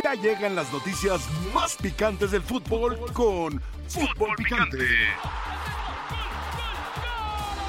[0.00, 1.20] Ya llegan las noticias
[1.52, 4.86] más picantes del fútbol con Fútbol Picante.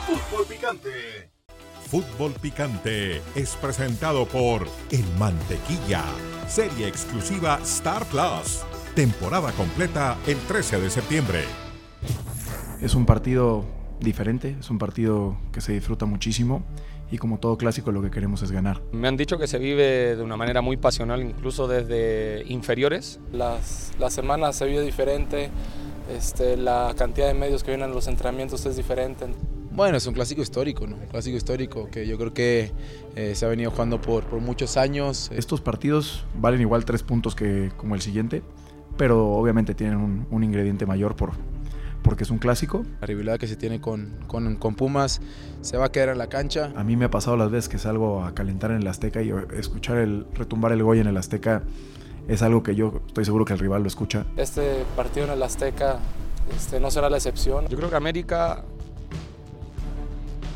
[0.07, 1.29] Fútbol Picante.
[1.89, 6.03] Fútbol Picante es presentado por El Mantequilla,
[6.47, 8.63] serie exclusiva Star Plus.
[8.95, 11.43] Temporada completa el 13 de septiembre.
[12.81, 13.65] Es un partido
[13.99, 16.63] diferente, es un partido que se disfruta muchísimo
[17.13, 18.81] y como todo clásico lo que queremos es ganar.
[18.91, 23.19] Me han dicho que se vive de una manera muy pasional, incluso desde inferiores.
[23.31, 25.51] Las, las semanas se vive diferente,
[26.11, 29.27] este, la cantidad de medios que vienen a los entrenamientos es diferente.
[29.69, 30.95] Bueno, es un clásico histórico, ¿no?
[30.95, 32.71] Un clásico histórico que yo creo que
[33.15, 35.29] eh, se ha venido jugando por, por muchos años.
[35.35, 38.41] Estos partidos valen igual tres puntos que como el siguiente,
[38.97, 41.33] pero obviamente tienen un, un ingrediente mayor por,
[42.03, 42.85] porque es un clásico.
[43.01, 45.21] La rivalidad que se tiene con, con, con, Pumas
[45.61, 46.71] se va a quedar en la cancha.
[46.75, 49.33] A mí me ha pasado las veces que salgo a calentar en el Azteca y
[49.57, 51.63] escuchar el retumbar el Goya en el Azteca
[52.27, 54.25] es algo que yo estoy seguro que el rival lo escucha.
[54.37, 55.99] Este partido en el Azteca
[56.55, 57.67] este, no será la excepción.
[57.67, 58.63] Yo creo que América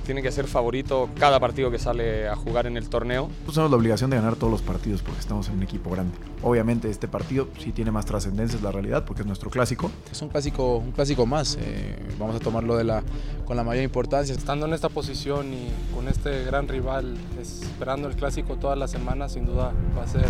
[0.08, 3.30] tiene que ser favorito cada partido que sale a jugar en el torneo.
[3.44, 6.18] Pues tenemos la obligación de ganar todos los partidos porque estamos en un equipo grande.
[6.42, 9.92] Obviamente este partido sí tiene más trascendencia, es la realidad, porque es nuestro clásico.
[10.10, 11.58] Es un clásico, un clásico más.
[11.60, 13.04] Eh, vamos a tomarlo de la,
[13.46, 14.34] con la mayor importancia.
[14.34, 19.34] Estando en esta posición y con este gran rival, esperando el clásico todas las semanas,
[19.34, 20.26] sin duda va a ser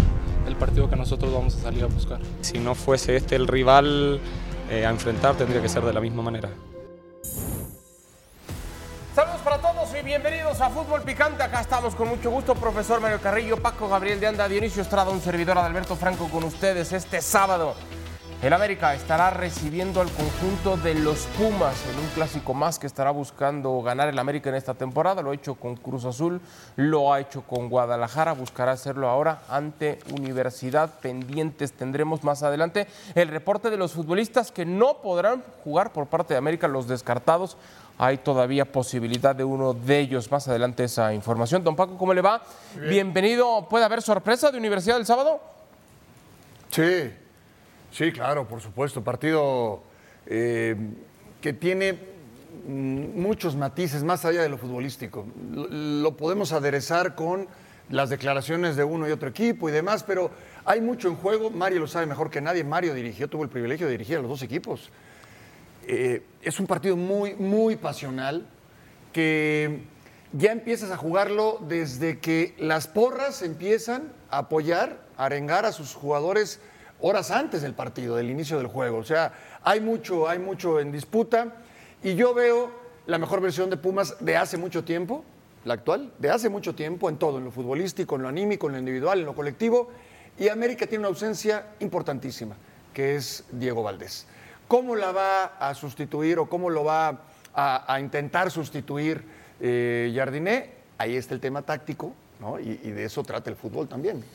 [0.48, 2.20] el partido que nosotros vamos a salir a buscar.
[2.42, 4.20] Si no fuese este el rival
[4.72, 6.50] eh, a enfrentar, tendría que ser de la misma manera.
[10.62, 11.44] A Fútbol Picante.
[11.44, 15.22] Acá estamos con mucho gusto, profesor Mario Carrillo, Paco Gabriel de Anda, Dionisio Estrada, un
[15.22, 17.76] servidor Adalberto Franco con ustedes este sábado.
[18.42, 23.10] El América estará recibiendo al conjunto de los Pumas en un clásico más que estará
[23.10, 25.24] buscando ganar el América en esta temporada.
[25.24, 26.40] Lo ha hecho con Cruz Azul,
[26.76, 31.00] lo ha hecho con Guadalajara, buscará hacerlo ahora ante Universidad.
[31.02, 36.36] Pendientes tendremos más adelante el reporte de los futbolistas que no podrán jugar por parte
[36.36, 37.58] de América, los descartados
[37.98, 40.30] hay todavía posibilidad de uno de ellos.
[40.32, 41.64] Más adelante esa información.
[41.64, 42.44] Don Paco, ¿cómo le va?
[42.76, 42.90] Bien.
[42.90, 43.68] Bienvenido.
[43.70, 45.42] ¿Puede haber sorpresa de Universidad del sábado?
[46.70, 47.12] Sí,
[47.92, 49.04] sí, claro, por supuesto.
[49.04, 49.82] Partido
[50.28, 50.76] eh,
[51.42, 51.98] que tiene
[52.68, 55.26] muchos matices más allá de lo futbolístico.
[55.52, 57.48] Lo, lo podemos aderezar con
[57.90, 60.30] las declaraciones de uno y otro equipo y demás, pero
[60.66, 61.50] hay mucho en juego.
[61.50, 62.64] Mario lo sabe mejor que nadie.
[62.64, 64.92] Mario dirigió, tuvo el privilegio de dirigir a los dos equipos.
[65.90, 68.46] Eh, es un partido muy, muy pasional
[69.14, 69.84] que
[70.34, 75.94] ya empiezas a jugarlo desde que las porras empiezan a apoyar, a arengar a sus
[75.94, 76.60] jugadores
[77.00, 78.98] horas antes del partido, del inicio del juego.
[78.98, 79.32] O sea,
[79.64, 81.56] hay mucho, hay mucho en disputa
[82.04, 82.70] y yo veo
[83.06, 85.24] la mejor versión de Pumas de hace mucho tiempo,
[85.64, 88.74] la actual, de hace mucho tiempo en todo, en lo futbolístico, en lo anímico, en
[88.74, 89.88] lo individual, en lo colectivo.
[90.38, 92.58] Y América tiene una ausencia importantísima,
[92.94, 94.28] que es Diego Valdés.
[94.68, 97.22] ¿Cómo la va a sustituir o cómo lo va
[97.54, 99.24] a, a intentar sustituir
[99.62, 100.72] eh, Jardiné?
[100.98, 102.60] Ahí está el tema táctico, ¿no?
[102.60, 104.26] Y, y, de eso trata el fútbol también.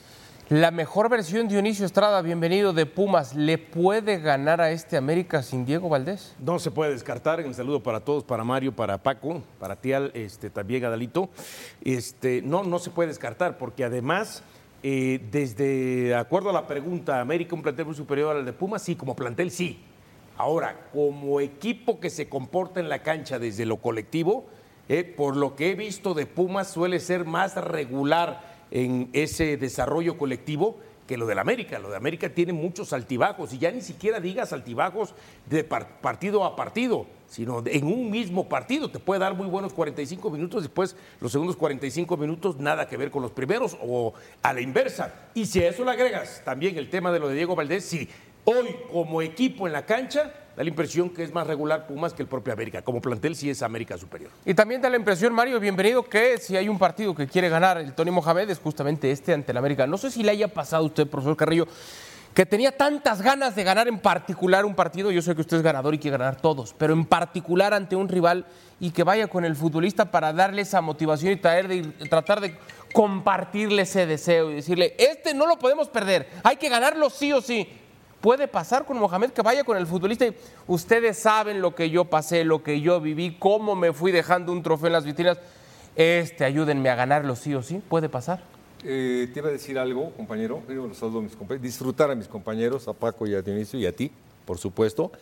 [0.48, 5.42] La mejor versión de Dionisio Estrada, bienvenido de Pumas, ¿le puede ganar a este América
[5.42, 6.34] sin Diego Valdés?
[6.40, 7.44] No se puede descartar.
[7.44, 11.28] Un saludo para todos, para Mario, para Paco, para Tial, este, también Adalito.
[11.84, 14.42] Este, no, no se puede descartar porque además...
[14.84, 18.82] Eh, desde, de acuerdo a la pregunta, ¿América un plantel muy superior al de Pumas?
[18.82, 19.78] Sí, como plantel sí,
[20.36, 24.46] Ahora, como equipo que se comporta en la cancha desde lo colectivo,
[24.88, 30.16] eh, por lo que he visto de Pumas suele ser más regular en ese desarrollo
[30.18, 31.78] colectivo que lo del América.
[31.78, 35.14] Lo de América tiene muchos altibajos y ya ni siquiera digas altibajos
[35.48, 38.90] de par partido a partido, sino en un mismo partido.
[38.90, 43.10] Te puede dar muy buenos 45 minutos, después los segundos 45 minutos nada que ver
[43.10, 45.12] con los primeros o a la inversa.
[45.34, 48.08] Y si a eso le agregas también el tema de lo de Diego Valdés, sí,
[48.44, 52.22] Hoy, como equipo en la cancha, da la impresión que es más regular Pumas que
[52.22, 52.82] el propio América.
[52.82, 54.32] Como plantel sí es América superior.
[54.44, 57.78] Y también da la impresión, Mario, bienvenido, que si hay un partido que quiere ganar
[57.78, 59.86] el Tony Mohamed es justamente este ante el América.
[59.86, 61.68] No sé si le haya pasado a usted, profesor Carrillo,
[62.34, 65.62] que tenía tantas ganas de ganar en particular un partido, yo sé que usted es
[65.62, 68.46] ganador y quiere ganar todos, pero en particular ante un rival
[68.80, 72.56] y que vaya con el futbolista para darle esa motivación y traer de, tratar de
[72.92, 77.42] compartirle ese deseo y decirle, este no lo podemos perder, hay que ganarlo sí o
[77.42, 77.68] sí
[78.22, 80.34] puede pasar con Mohamed que vaya con el futbolista y
[80.68, 84.62] ustedes saben lo que yo pasé, lo que yo viví, cómo me fui dejando un
[84.62, 85.38] trofeo en las vitrinas.
[85.94, 88.42] Este, ayúdenme a ganarlo sí o sí, puede pasar.
[88.84, 92.28] Eh, te iba a decir algo, compañero, los saludo a mis compañeros, disfrutar a mis
[92.28, 94.10] compañeros, a Paco y a Dionisio y a ti,
[94.46, 95.12] por supuesto.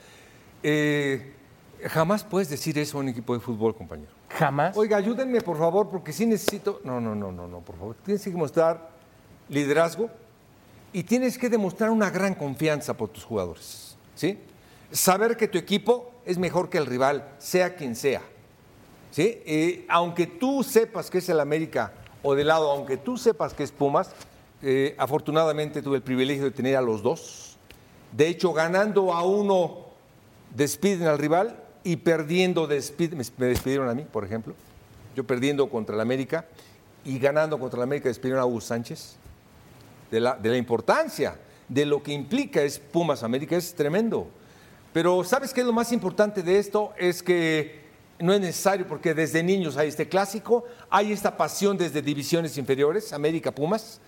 [0.62, 1.32] Eh,
[1.88, 4.10] jamás puedes decir eso a un equipo de fútbol, compañero.
[4.28, 4.76] Jamás.
[4.76, 6.80] Oiga, ayúdenme, por favor, porque sí necesito.
[6.84, 7.96] No, no, no, no, no, por favor.
[8.04, 8.90] Tienes que mostrar
[9.48, 10.08] liderazgo,
[10.92, 13.96] y tienes que demostrar una gran confianza por tus jugadores.
[14.14, 14.38] ¿sí?
[14.90, 18.22] Saber que tu equipo es mejor que el rival, sea quien sea.
[19.10, 19.84] ¿sí?
[19.88, 21.92] Aunque tú sepas que es el América
[22.22, 24.12] o de lado, aunque tú sepas que es Pumas,
[24.62, 27.56] eh, afortunadamente tuve el privilegio de tener a los dos.
[28.12, 29.86] De hecho, ganando a uno,
[30.54, 34.54] despiden al rival y perdiendo, despiden, me despidieron a mí, por ejemplo.
[35.16, 36.46] Yo perdiendo contra el América
[37.04, 39.16] y ganando contra el América despidieron a Hugo Sánchez.
[40.10, 44.28] De la, de la importancia, de lo que implica es Pumas América, es tremendo.
[44.92, 46.92] Pero ¿sabes qué lo más importante de esto?
[46.98, 47.80] Es que
[48.18, 53.12] no es necesario porque desde niños hay este clásico, hay esta pasión desde divisiones inferiores,
[53.12, 54.00] América Pumas.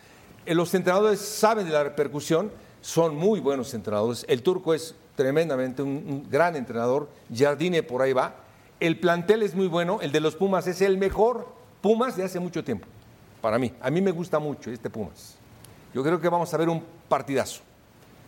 [0.45, 2.51] Eh, Los entrenadores saben de la repercusión,
[2.81, 4.25] son muy buenos entrenadores.
[4.29, 8.35] El turco es tremendamente un gran entrenador, Jardine por ahí va.
[8.81, 11.47] El plantel es muy bueno, el de los Pumas es el mejor
[11.81, 12.87] Pumas de hace mucho tiempo,
[13.41, 13.73] para mí.
[13.81, 15.37] A mí me gusta mucho este Pumas.
[15.95, 17.63] Yo creo que vamos a ver un partidazo.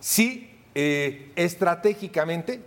[0.01, 2.61] Sí, eh, estratégicamente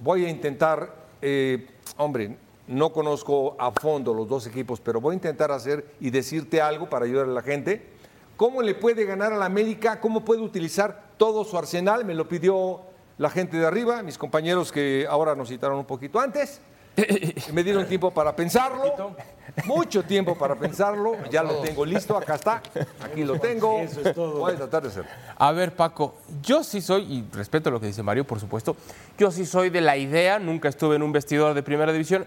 [0.00, 1.66] voy a intentar, eh,
[1.96, 2.36] hombre,
[2.66, 6.88] no conozco a fondo los dos equipos, pero voy a intentar hacer y decirte algo
[6.88, 7.90] para ayudar a la gente.
[8.36, 10.00] ¿Cómo le puede ganar a la América?
[10.00, 12.04] ¿Cómo puede utilizar todo su arsenal?
[12.04, 12.82] Me lo pidió
[13.18, 16.60] la gente de arriba, mis compañeros que ahora nos citaron un poquito antes.
[17.52, 19.14] Me dieron tiempo para pensarlo,
[19.64, 21.16] mucho tiempo para pensarlo.
[21.30, 22.62] Ya lo tengo listo, acá está,
[23.02, 23.84] aquí lo tengo.
[24.14, 25.10] Voy a tratar de hacerlo.
[25.36, 28.76] A ver, Paco, yo sí soy, y respeto lo que dice Mario, por supuesto,
[29.18, 32.26] yo sí soy de la idea, nunca estuve en un vestidor de primera división.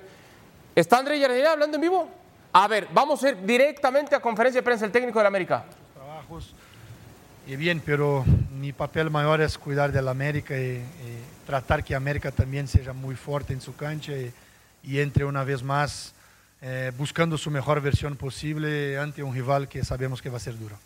[0.75, 2.07] ¿Está André Jardine hablando en vivo?
[2.51, 5.65] A ver, vamos a ir directamente a conferencia de prensa el técnico de la América.
[5.93, 6.53] trabajos.
[7.45, 8.23] Y bien, pero
[8.59, 10.83] mi papel mayor es cuidar del América y, y
[11.45, 14.31] tratar que América también sea muy fuerte en su cancha y,
[14.83, 16.13] y entre una vez más
[16.61, 20.57] eh, buscando su mejor versión posible ante un rival que sabemos que va a ser
[20.57, 20.77] duro.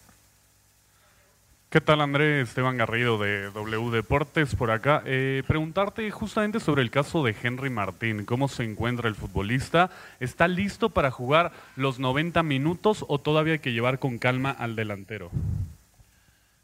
[1.74, 2.50] ¿Qué tal Andrés?
[2.50, 5.02] Esteban Garrido de W Deportes por acá.
[5.08, 8.26] Eh, preguntarte justamente sobre el caso de Henry Martín.
[8.26, 9.90] ¿Cómo se encuentra el futbolista?
[10.20, 14.76] ¿Está listo para jugar los 90 minutos o todavía hay que llevar con calma al
[14.76, 15.32] delantero?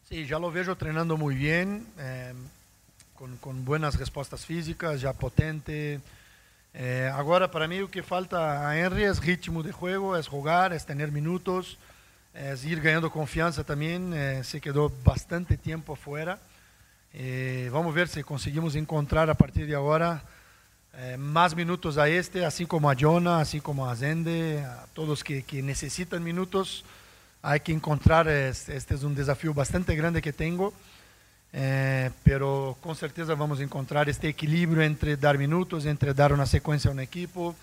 [0.08, 2.36] Sí, ya lo veo entrenando muy bien, eh,
[3.16, 6.02] con, con buenas respuestas físicas, ya potente.
[6.74, 10.72] Eh, agora, para mí, o que falta a Henry es ritmo de juego, es jugar,
[10.72, 11.78] es tener minutos,
[12.34, 14.14] es ir ganhando confiança também.
[14.14, 16.40] Eh, se quedou bastante tempo fora.
[17.14, 20.22] Eh, vamos ver se conseguimos encontrar a partir de agora
[20.94, 25.24] eh, mais minutos a este, assim como a Jonah, assim como a Zende, a todos
[25.24, 26.86] que, que necessitam minutos.
[27.42, 30.74] Há que encontrar, este é um desafio bastante grande que tenho.
[31.52, 36.90] Eh, pero com certeza vamos encontrar este equilíbrio entre dar minutos, entre dar uma sequência
[36.90, 37.56] a um equipo,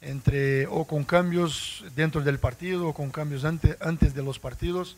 [0.00, 4.96] entre o con cambios dentro del partido o con cambios ante, antes de los partidos,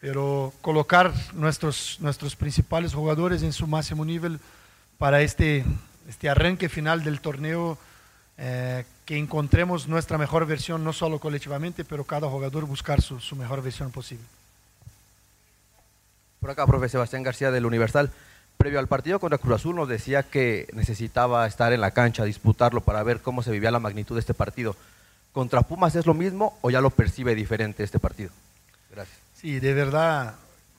[0.00, 4.38] pero colocar nuestros, nuestros principales jugadores en su máximo nivel
[4.98, 5.64] para este,
[6.08, 7.78] este arranque final del torneo,
[9.06, 13.62] que encontremos nuestra mejor versión, no solo colectivamente, pero cada jugador buscar su, su mejor
[13.62, 14.24] versión posible.
[16.42, 18.10] Por acá, profe Sebastián García del Universal.
[18.56, 22.80] Previo al partido contra Cruz Azul nos decía que necesitaba estar en la cancha, disputarlo
[22.80, 24.74] para ver cómo se vivía la magnitud de este partido.
[25.32, 28.30] ¿Contra Pumas es lo mismo o ya lo percibe diferente este partido?
[28.90, 29.16] Gracias.
[29.36, 30.34] Sí, de verdad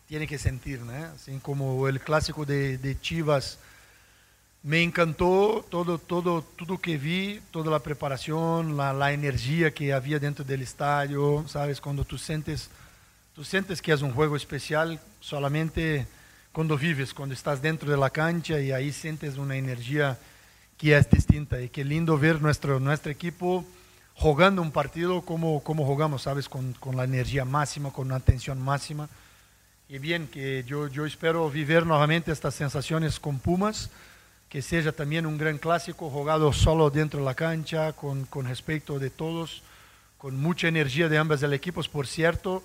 [0.06, 0.92] tiene que sentir, ¿no?
[1.16, 3.58] Así como el clásico de, de Chivas.
[4.64, 10.20] Me encantó todo, todo, todo que vi, toda la preparación, la, la energía que había
[10.20, 11.80] dentro del estadio, ¿sabes?
[11.80, 12.70] Cuando tú sientes,
[13.34, 16.06] tú sientes que es un juego especial, solamente
[16.52, 20.20] cuando vives, cuando estás dentro de la cancha y ahí sientes una energía
[20.78, 21.60] que es distinta.
[21.60, 23.66] Y qué lindo ver nuestro, nuestro equipo
[24.14, 26.48] jugando un partido como, como jugamos, ¿sabes?
[26.48, 29.10] Con, con la energía máxima, con una atención máxima.
[29.90, 33.90] Y bien, que yo, yo espero vivir nuevamente estas sensaciones con Pumas,
[34.48, 39.00] que sea también un gran clásico jugado solo dentro de la cancha, con, con respeto
[39.00, 39.64] de todos,
[40.20, 42.62] con mucha energía de ambos equipos, por cierto,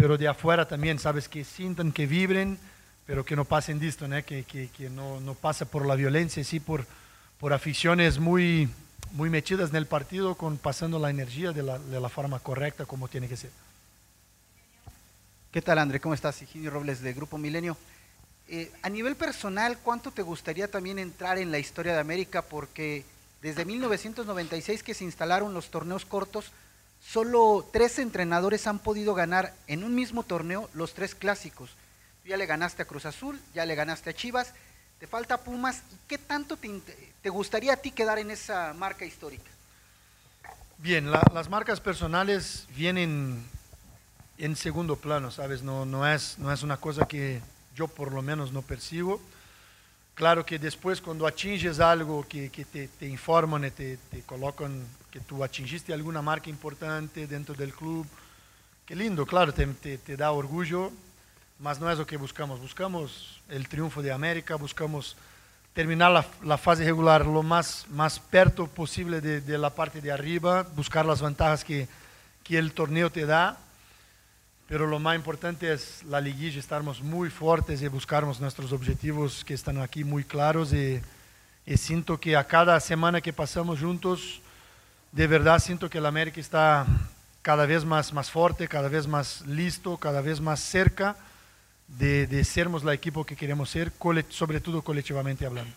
[0.00, 1.28] pero de afuera también, ¿sabes?
[1.28, 2.58] Que sientan, que vibren
[3.04, 4.24] pero que no pasen de esto, ¿no?
[4.24, 6.86] que, que, que no, no pasa por la violencia, sí por,
[7.40, 8.68] por aficiones muy,
[9.10, 12.86] muy metidas en el partido, con, pasando la energía de la, de la forma correcta
[12.86, 13.50] como tiene que ser.
[15.50, 15.98] ¿Qué tal, André?
[15.98, 16.40] ¿Cómo estás?
[16.40, 17.76] Higinio Robles de Grupo Milenio.
[18.46, 22.42] Eh, a nivel personal, ¿cuánto te gustaría también entrar en la historia de América?
[22.42, 23.04] Porque
[23.42, 26.52] desde 1996 que se instalaron los torneos cortos,
[27.06, 31.70] solo tres entrenadores han podido ganar en un mismo torneo los tres clásicos
[32.30, 34.52] ya le ganaste a Cruz Azul, ya le ganaste a Chivas,
[35.00, 35.82] te falta Pumas.
[35.92, 36.80] ¿Y qué tanto te,
[37.22, 39.50] te gustaría a ti quedar en esa marca histórica?
[40.78, 43.44] Bien, la, las marcas personales vienen
[44.38, 45.62] en segundo plano, ¿sabes?
[45.62, 47.40] No, no, es, no es una cosa que
[47.74, 49.20] yo por lo menos no percibo.
[50.20, 55.18] Claro que después cuando atinges algo que, que te, te, informan te, te, colocan que
[55.18, 58.06] tú atingiste alguna marca importante dentro del club,
[58.84, 60.92] qué lindo, claro, te, te da orgullo,
[61.58, 62.60] mas no es lo que buscamos.
[62.60, 65.16] Buscamos el triunfo de América, buscamos
[65.72, 70.12] terminar la, la fase regular lo más, más perto posible de, de, la parte de
[70.12, 71.88] arriba, buscar las ventajas que,
[72.44, 73.56] que el torneo te da
[74.70, 79.52] pero lo más importante es la liguilla, estarmos muy fuertes y buscarmos nuestros objetivos que
[79.52, 81.02] están aquí muy claros y,
[81.66, 84.40] y, siento que a cada semana que pasamos juntos,
[85.10, 86.86] de verdad siento que el América está
[87.42, 91.16] cada vez más, más fuerte, cada vez más listo, cada vez más cerca
[91.88, 93.90] de, de sermos la equipo que queremos ser,
[94.28, 95.74] sobre todo colectivamente hablando.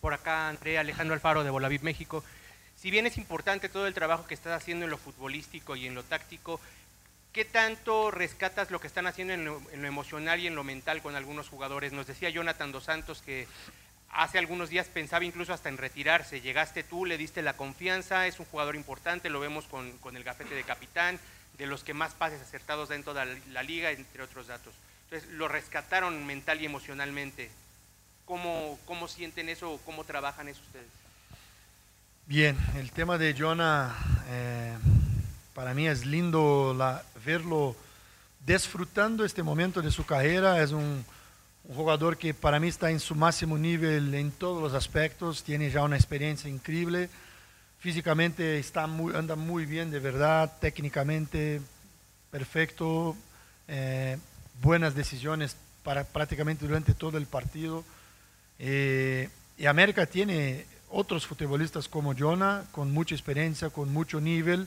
[0.00, 2.24] Por acá, Andrea Alejandro Alfaro de Bolavip México.
[2.74, 5.94] Si bien es importante todo el trabajo que estás haciendo en lo futbolístico y en
[5.94, 6.58] lo táctico,
[7.32, 10.64] ¿Qué tanto rescatas lo que están haciendo en lo, en lo, emocional y en lo
[10.64, 11.92] mental con algunos jugadores?
[11.92, 13.46] Nos decía Jonathan Dos Santos que
[14.10, 16.40] hace algunos días pensaba incluso hasta en retirarse.
[16.40, 20.24] Llegaste tú, le diste la confianza, es un jugador importante, lo vemos con, con el
[20.24, 21.20] gafete de capitán,
[21.56, 24.74] de los que más pases acertados da en toda la, liga, entre otros datos.
[25.04, 27.50] Entonces, lo rescataron mental y emocionalmente.
[28.24, 30.86] ¿Cómo, cómo sienten eso o cómo trabajan eso ustedes?
[32.26, 33.94] Bien, el tema de Jonah...
[34.28, 34.99] Eh
[35.60, 36.74] para mí es lindo
[37.22, 37.76] verlo
[38.46, 40.62] disfrutando este momento de su carrera.
[40.62, 41.04] Es un,
[41.76, 45.44] jugador que para mí está en su máximo nivel en todos los aspectos.
[45.44, 47.10] Tiene ya una experiencia increíble.
[47.78, 50.50] Físicamente está anda muy bien, de verdad.
[50.62, 51.60] Técnicamente
[52.30, 53.14] perfecto.
[53.68, 54.16] Eh,
[54.62, 57.84] buenas decisiones para prácticamente durante todo el partido.
[58.58, 64.66] Eh, y América tiene otros futbolistas como Jonah, con mucha experiencia, con mucho nivel.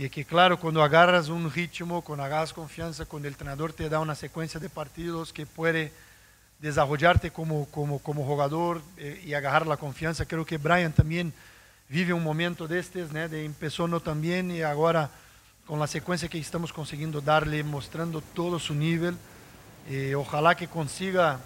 [0.00, 4.00] Y que claro, cuando agarras un ritmo, cuando agarras confianza, cuando el entrenador te da
[4.00, 5.92] una secuencia de partidos que puede
[6.58, 11.34] desarrollarte como, como, como jugador eh, y agarrar la confianza, creo que Brian también
[11.90, 13.28] vive un momento de estos, ¿no?
[13.28, 15.10] de empezó no también y ahora
[15.66, 19.14] con la secuencia que estamos consiguiendo darle, mostrando todo su nivel.
[19.86, 21.40] Eh, ojalá que consiga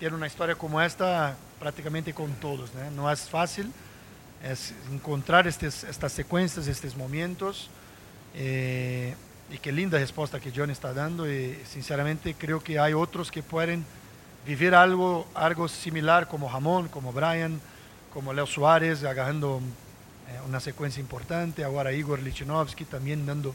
[0.00, 2.74] tener una historia como esta prácticamente con todos.
[2.74, 2.90] ¿no?
[2.90, 3.72] no es fácil
[4.44, 7.70] es encontrar estas secuencias, estos momentos.
[8.34, 9.14] Eh,
[9.50, 11.30] y qué linda respuesta que John está dando.
[11.30, 13.84] Y sinceramente creo que hay otros que pueden
[14.46, 17.60] vivir algo, algo similar como Ramón, como Brian,
[18.12, 19.60] como Leo Suárez, agarrando
[20.28, 21.64] eh, una secuencia importante.
[21.64, 23.54] Ahora Igor Lichinovsky también dando,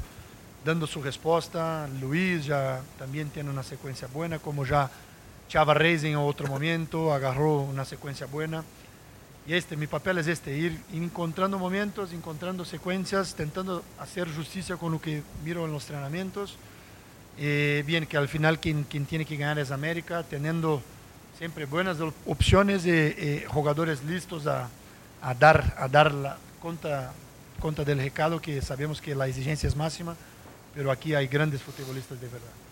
[0.66, 1.88] dando su respuesta.
[2.02, 4.90] Luis ya también tiene una secuencia buena, como ya
[5.48, 8.64] Chava Reis en otro momento agarró una secuencia buena.
[9.50, 14.92] Y este, mi papel es este, ir encontrando momentos, encontrando secuencias, intentando hacer justicia con
[14.92, 16.56] lo que miro en los entrenamientos.
[17.36, 20.84] Eh, bien, que al final quien, quien, tiene que ganar es América, teniendo
[21.36, 24.70] siempre buenas opciones y eh, jugadores listos a,
[25.20, 27.12] a, dar, a dar la cuenta,
[27.60, 30.16] cuenta del recado, que sabemos que la exigencia es máxima,
[30.76, 32.69] pero aquí hay grandes futbolistas de verdad.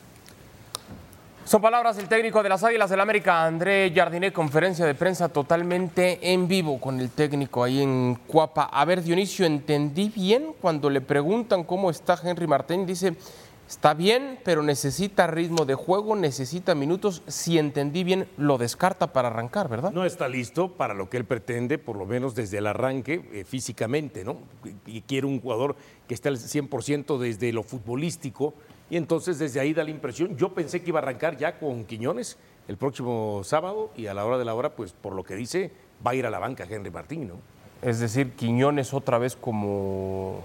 [1.48, 6.34] Son palabras del técnico de las Águilas del América, André Jardiné, conferencia de prensa totalmente
[6.34, 8.63] en vivo con el técnico ahí en Cuapa.
[8.63, 12.86] A ver, Dionisio, ¿entendí bien cuando le preguntan cómo está Henry Martín?
[12.86, 13.16] Dice,
[13.66, 17.24] está bien, pero necesita ritmo de juego, necesita minutos.
[17.27, 19.94] Si entendí bien, lo descarta para arrancar, ¿verdad?
[19.94, 23.46] No está listo para lo que él pretende, por lo menos desde el arranque, eh,
[23.46, 24.36] físicamente, ¿no?
[24.86, 25.77] Y quiere un jugador
[26.10, 28.54] que esté al 100% desde lo futbolístico
[28.89, 31.86] y entonces desde ahí da la impresión, yo pensé que iba a arrancar ya con
[31.86, 35.36] Quiñones el próximo sábado y a la hora de la hora, pues por lo que
[35.36, 35.72] dice,
[36.06, 37.36] va a ir a la banca Henry Martín, ¿no?
[37.82, 40.41] Es decir, Quiñones otra vez como,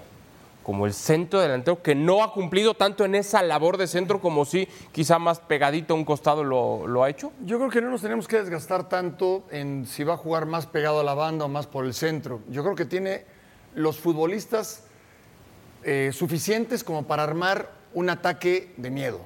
[0.62, 4.44] como el centro delantero que no ha cumplido tanto en esa labor de centro como
[4.44, 7.32] si quizá más pegadito a un costado lo, lo ha hecho.
[7.44, 10.66] Yo creo que no nos tenemos que desgastar tanto en si va a jugar más
[10.66, 12.40] pegado a la banda o más por el centro.
[12.50, 13.25] Yo creo que tiene
[13.75, 14.84] los futbolistas
[15.84, 19.20] eh, suficientes como para armar un ataque de miedo.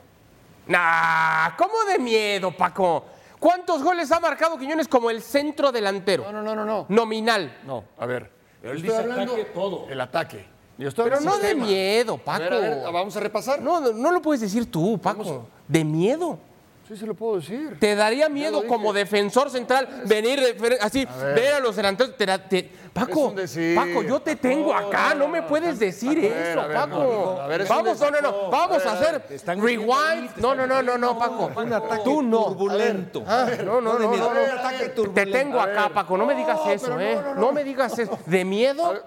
[0.67, 3.05] Nah, ¿cómo de miedo, Paco?
[3.39, 6.25] ¿Cuántos goles ha marcado Quiñones como el centro delantero?
[6.25, 6.65] No, no, no, no.
[6.65, 6.87] no.
[6.89, 7.61] Nominal.
[7.67, 8.31] No, a ver.
[8.63, 9.87] Él dice ataque todo.
[9.89, 10.47] El ataque.
[10.77, 12.45] Pero no de miedo, Paco.
[12.45, 13.63] A ver, a ver, vamos a repasar.
[13.63, 15.49] No, no, no, lo puedes decir tú, Paco.
[15.67, 16.39] De miedo.
[16.87, 17.77] Sí, se lo puedo decir.
[17.81, 20.41] ¿Te daría miedo como defensor central venir
[20.81, 21.35] así, a ver.
[21.35, 21.55] ver.
[21.55, 22.17] a los delanteros?
[22.17, 23.35] Te, te, Paco,
[23.75, 27.41] Paco, yo te tengo acá, no me puedes decir eso, ver, Paco.
[27.41, 29.23] A vamos, no, no, no, vamos a, hacer
[29.59, 30.37] rewind.
[30.37, 31.51] No, no, no, no, no, Paco.
[31.57, 32.45] Un ataque Tú no.
[32.47, 33.25] turbulento.
[33.27, 37.19] Ah, no, no, no, no, Te tengo acá, Paco, no me digas eso, ¿eh?
[37.37, 38.17] No me digas eso.
[38.27, 39.03] ¿De miedo?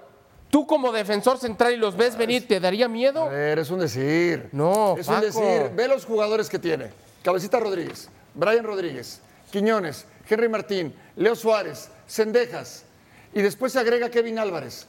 [0.49, 3.23] Tú como defensor central y los ves venir, ¿te daría miedo?
[3.23, 4.49] A ver, es un decir.
[4.51, 5.19] No, Es Paco.
[5.19, 5.71] un decir.
[5.75, 6.89] Ve los jugadores que tiene.
[7.23, 9.21] Cabecita Rodríguez, Brian Rodríguez,
[9.51, 12.85] Quiñones, Henry Martín, Leo Suárez, Cendejas.
[13.33, 14.87] Y después se agrega Kevin Álvarez.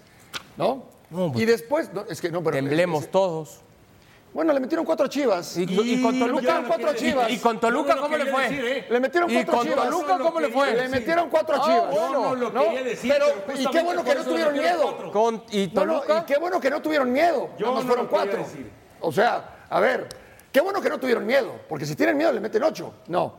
[0.57, 0.85] ¿No?
[1.35, 1.93] y después.
[1.93, 2.57] no, es que no, pero.
[2.57, 3.61] Temblemos todos.
[4.33, 5.57] Bueno, le metieron cuatro Chivas.
[5.57, 7.29] Y, y con Toluca, cuatro Chivas.
[7.31, 8.47] y, y con Toluca, ¿cómo le fue?
[8.79, 8.87] ¿eh?
[8.89, 9.85] Le metieron ¿Y cuatro a con Chivas.
[9.91, 10.75] Toluca cómo le fue?
[10.77, 11.95] Le metieron cuatro Chivas.
[12.13, 12.63] no lo ¿no?
[12.63, 13.27] quería decir, Pero,
[13.61, 15.11] y qué bueno que no tuvieron miedo.
[15.13, 16.21] Con, ¿Y No, no, Toluca?
[16.21, 17.51] y qué bueno que no tuvieron miedo.
[17.59, 18.39] Yo Nada más no fueron cuatro.
[18.39, 18.71] decir.
[19.01, 20.07] O sea, a ver,
[20.53, 21.53] qué bueno que no tuvieron miedo.
[21.69, 22.95] Porque si tienen miedo, le meten ocho.
[23.09, 23.35] No.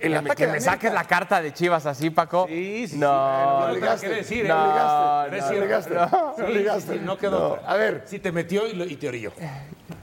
[0.00, 2.46] El Que me- ataque que de me América- saques la carta de Chivas así, Paco.
[2.48, 3.44] Sí, sí, No, sí.
[3.46, 4.08] No No, obligaste.
[4.08, 4.48] ¿qué decir, eh?
[4.48, 5.58] No No, no es No cierto.
[5.64, 5.94] obligaste.
[5.94, 6.06] No.
[6.10, 6.92] No Sí, obligaste.
[6.92, 7.60] sí, sí, no quedó.
[7.66, 9.32] A ver, Sí te metió y, lo- y te orilló.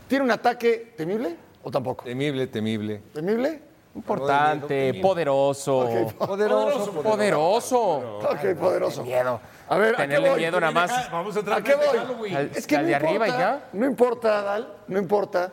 [0.07, 2.03] ¿tiene un ataque temible o tampoco?
[2.05, 3.01] Temible, temible.
[3.13, 3.71] ¿Temible?
[3.93, 5.79] importante, poderoso.
[5.79, 8.19] Ok, Poderoso, Poderoso.
[8.19, 9.03] Ok, poderoso.
[9.03, 9.41] Miedo.
[9.67, 10.39] A ver, ¿a qué Tenerle voy?
[10.39, 11.11] miedo nada más.
[11.11, 11.85] Vamos a entrar ¿A qué voy?
[11.97, 12.35] Halloween.
[12.37, 13.69] Al- Es que al no de importa, arriba y ya.
[13.73, 15.51] no importa, Adal, no importa.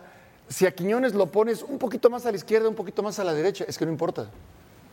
[0.49, 3.25] Si a Quiñones lo pones un poquito más a la izquierda, un poquito más a
[3.25, 4.31] la derecha, es que no importa.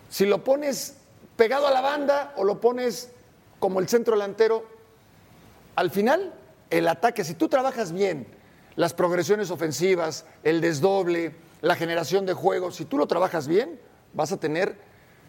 [0.10, 0.98] Si lo pones
[1.38, 3.10] pegado a la banda o lo pones
[3.60, 4.66] como el centro delantero,
[5.76, 6.34] al final,
[6.70, 8.28] el ataque, si tú trabajas bien
[8.76, 13.80] las progresiones ofensivas, el desdoble, la generación de juego, si tú lo trabajas bien,
[14.14, 14.78] vas a tener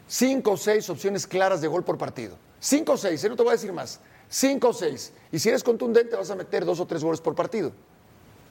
[0.08, 2.36] cinco o seis opciones claras de gol por partido.
[2.58, 3.28] Cinco o seis, ¿eh?
[3.28, 4.00] no te voy a decir más.
[4.28, 5.12] Cinco o seis.
[5.30, 7.70] Y si eres contundente, vas a meter dos o tres goles por partido.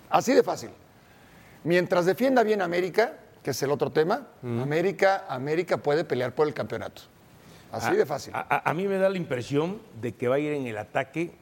[0.10, 0.70] Así de fácil.
[1.66, 6.54] Mientras defienda bien América, que es el otro tema, América, América puede pelear por el
[6.54, 7.02] campeonato.
[7.72, 8.34] Así A- de fácil.
[8.34, 10.78] A, a- a mí me da la impresión de que va a ir en el
[10.78, 11.34] ataque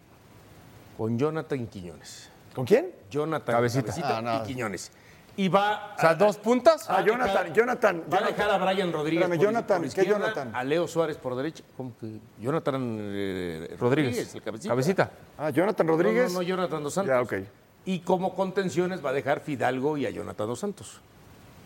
[0.97, 2.29] con Jonathan Quiñones.
[2.55, 2.91] ¿Con quién?
[3.11, 3.83] Jonathan Cabecita.
[3.87, 4.35] Cabecita Ah, no.
[4.37, 4.91] y Quiñones.
[5.35, 6.85] Y va O sea, dos puntas.
[6.87, 8.03] Ah, Jonathan, Jonathan.
[8.13, 10.51] Va a dejar a Brian Rodríguez Espérame, por, Jonathan, por ¿qué Jonathan?
[10.55, 11.63] a Leo Suárez por derecha.
[11.75, 12.19] ¿Cómo que?
[12.39, 14.35] Jonathan eh, Rodríguez.
[14.35, 14.69] el cabecita.
[14.69, 15.11] Cabecita.
[15.39, 16.31] Ah, Jonathan No, Rodríguez.
[16.31, 17.09] No, no, Jonathan Dos Santos.
[17.09, 17.33] Ya, ok.
[17.85, 21.01] Y como contenciones va a dejar Fidalgo y a Jonathan Dos Santos.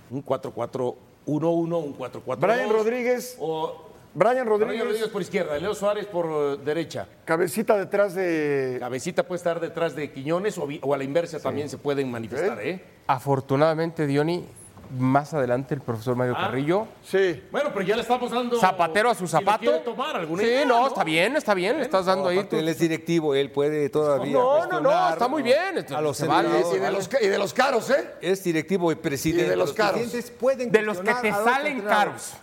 [0.09, 0.95] Un 4-4-1-1,
[1.27, 2.37] un 4-4-2.
[2.39, 3.37] Brian Rodríguez.
[3.39, 4.47] O Brian Rodríguez.
[4.47, 4.83] Rodríguez.
[4.85, 7.07] Rodríguez por izquierda, Leo Suárez por eh, derecha.
[7.25, 8.77] Cabecita detrás de.
[8.79, 12.59] Cabecita puede estar detrás de Quiñones o, o a la inversa también se pueden manifestar,
[12.65, 12.83] ¿eh?
[13.05, 14.43] Afortunadamente, Diony,
[14.91, 16.41] más adelante el profesor Mario Ah.
[16.47, 16.87] Carrillo.
[17.03, 17.43] Sí.
[17.51, 18.59] Bueno, pero ya le estamos dando.
[18.59, 19.59] Zapatero a su zapato.
[19.59, 21.77] quiere tomar alguna Sí, idea, no, está bien, está bien.
[21.77, 22.47] Le estás dando ahí.
[22.51, 24.33] Él es directivo, él puede todavía.
[24.33, 25.85] No, no, no, está muy bien.
[25.95, 26.47] A los Se vale.
[26.49, 26.77] entrenadores.
[26.77, 28.13] Y de, los, ca- y de los caros, ¿eh?
[28.21, 29.45] Es directivo y presidente.
[29.45, 29.99] Y de los caros.
[30.01, 32.33] presidentes pueden De los que te salen caros.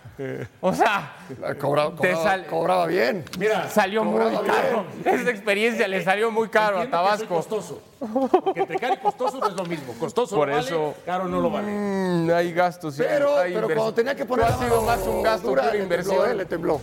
[0.61, 1.13] O sea,
[1.59, 3.25] Cobraba, Te cobraba- sal- cobraba bien.
[3.37, 4.85] Mira, salió muy caro.
[5.03, 7.35] Esa experiencia le salió muy caro a entiendo que soy Tabasco.
[7.35, 7.81] costoso.
[8.43, 9.93] Porque entre caro y costoso no es lo mismo.
[9.99, 11.67] Costoso Por vale, eso- caro no lo vale.
[11.71, 12.95] Mm, hay gastos.
[12.97, 15.67] y Pero, hay pero cuando tenía que poner has sido más un gasto dura, que
[15.67, 16.29] una tembló, inversión.
[16.31, 16.81] eh, le tembló.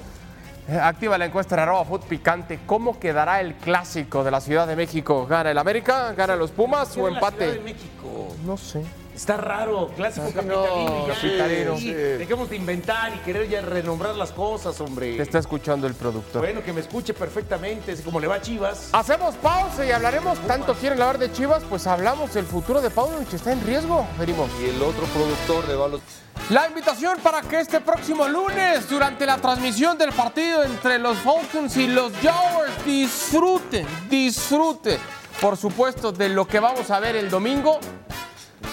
[0.69, 2.61] Eh, Activa la encuesta en arroba Foot Picante.
[2.67, 5.27] ¿Cómo quedará el clásico de la Ciudad de México?
[5.27, 6.13] ¿Gana el América?
[6.17, 7.65] ¿Gana los Pumas o ¿Qué de la Ciudad de empate?
[7.65, 8.29] México?
[8.47, 8.83] No sé.
[9.15, 10.99] Está raro, clásico Sí, capitalino.
[11.01, 11.77] no, capitalino.
[11.77, 15.17] Sí, Dejemos de inventar y querer ya renombrar las cosas, hombre.
[15.17, 16.41] Te está escuchando el productor.
[16.41, 18.89] Bueno, que me escuche perfectamente, así como le va a Chivas.
[18.93, 20.39] Hacemos pausa y hablaremos.
[20.47, 22.35] Tanto quieren hablar de Chivas, pues hablamos.
[22.37, 24.07] El futuro de Paunovic está en riesgo.
[24.19, 24.51] Venimos.
[24.63, 26.01] Y el otro productor de Balos.
[26.49, 31.77] La invitación para que este próximo lunes, durante la transmisión del partido entre los Falcons
[31.77, 34.99] y los Jaguars, disfruten, disfruten,
[35.41, 37.79] por supuesto, de lo que vamos a ver el domingo,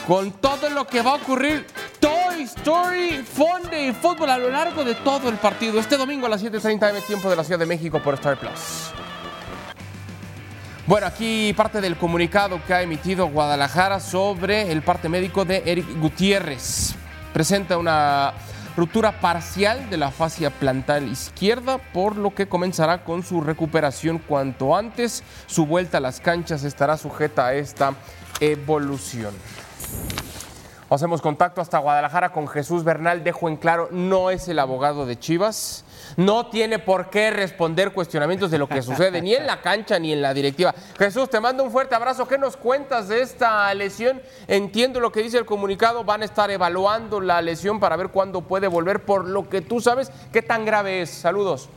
[0.09, 1.67] con todo lo que va a ocurrir.
[1.99, 5.79] Toy Story, Fonde y fútbol a lo largo de todo el partido.
[5.79, 8.89] Este domingo a las 7:30 M, tiempo de la Ciudad de México por Star Plus.
[10.87, 15.99] Bueno, aquí parte del comunicado que ha emitido Guadalajara sobre el parte médico de Eric
[15.99, 16.95] Gutiérrez.
[17.31, 18.33] Presenta una
[18.75, 24.75] ruptura parcial de la fascia plantar izquierda, por lo que comenzará con su recuperación cuanto
[24.75, 25.23] antes.
[25.45, 27.93] Su vuelta a las canchas estará sujeta a esta
[28.39, 29.35] evolución.
[30.89, 33.23] Hacemos contacto hasta Guadalajara con Jesús Bernal.
[33.23, 35.85] Dejo en claro, no es el abogado de Chivas.
[36.17, 40.11] No tiene por qué responder cuestionamientos de lo que sucede ni en la cancha ni
[40.11, 40.73] en la directiva.
[40.97, 42.27] Jesús, te mando un fuerte abrazo.
[42.27, 44.19] ¿Qué nos cuentas de esta lesión?
[44.47, 46.03] Entiendo lo que dice el comunicado.
[46.03, 49.05] Van a estar evaluando la lesión para ver cuándo puede volver.
[49.05, 51.11] Por lo que tú sabes, ¿qué tan grave es?
[51.11, 51.69] Saludos.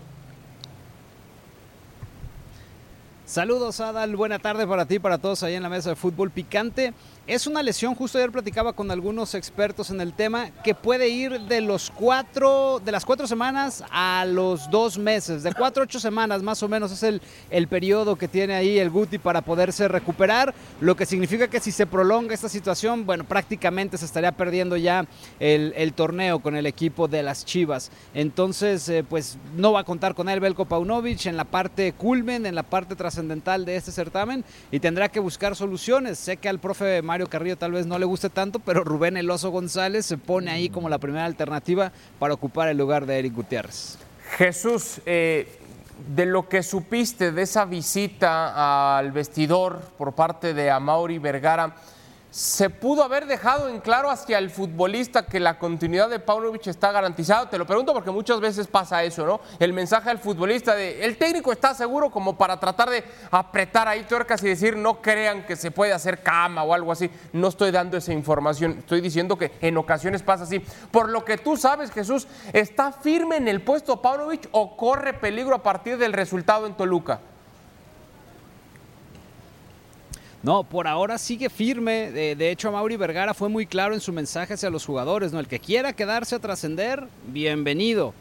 [3.32, 6.92] Saludos Adal, buena tarde para ti, para todos ahí en la mesa de fútbol picante.
[7.28, 11.42] Es una lesión, justo ayer platicaba con algunos expertos en el tema, que puede ir
[11.42, 16.00] de los cuatro, de las cuatro semanas a los dos meses, de cuatro a ocho
[16.00, 19.86] semanas más o menos es el, el periodo que tiene ahí el Guti para poderse
[19.86, 24.76] recuperar, lo que significa que si se prolonga esta situación, bueno, prácticamente se estaría perdiendo
[24.76, 25.06] ya
[25.38, 27.92] el, el torneo con el equipo de las Chivas.
[28.14, 32.46] Entonces, eh, pues no va a contar con él Belko Paunovic en la parte culmen,
[32.46, 36.18] en la parte trascendental de este certamen y tendrá que buscar soluciones.
[36.18, 39.50] Sé que al profe Mario Carrillo tal vez no le guste tanto, pero Rubén Eloso
[39.50, 43.98] González se pone ahí como la primera alternativa para ocupar el lugar de Eric Gutiérrez.
[44.38, 45.58] Jesús, eh,
[46.16, 51.76] de lo que supiste de esa visita al vestidor por parte de Amauri Vergara,
[52.32, 56.90] ¿se pudo haber dejado en claro hacia el futbolista que la continuidad de Paunovic está
[56.90, 57.50] garantizada?
[57.50, 59.40] Te lo pregunto porque muchas veces pasa eso, ¿no?
[59.58, 64.04] El mensaje al futbolista de el técnico está seguro como para tratar de apretar ahí
[64.04, 67.10] tuercas y decir no crean que se puede hacer cama o algo así.
[67.34, 70.60] No estoy dando esa información, estoy diciendo que en ocasiones pasa así.
[70.90, 75.54] Por lo que tú sabes, Jesús, ¿está firme en el puesto Paunovic o corre peligro
[75.54, 77.20] a partir del resultado en Toluca?
[80.42, 82.10] No, por ahora sigue firme.
[82.10, 85.32] De, hecho, Mauri Vergara fue muy claro en su mensaje hacia los jugadores.
[85.32, 85.38] ¿no?
[85.38, 88.12] El que quiera quedarse a trascender, bienvenido.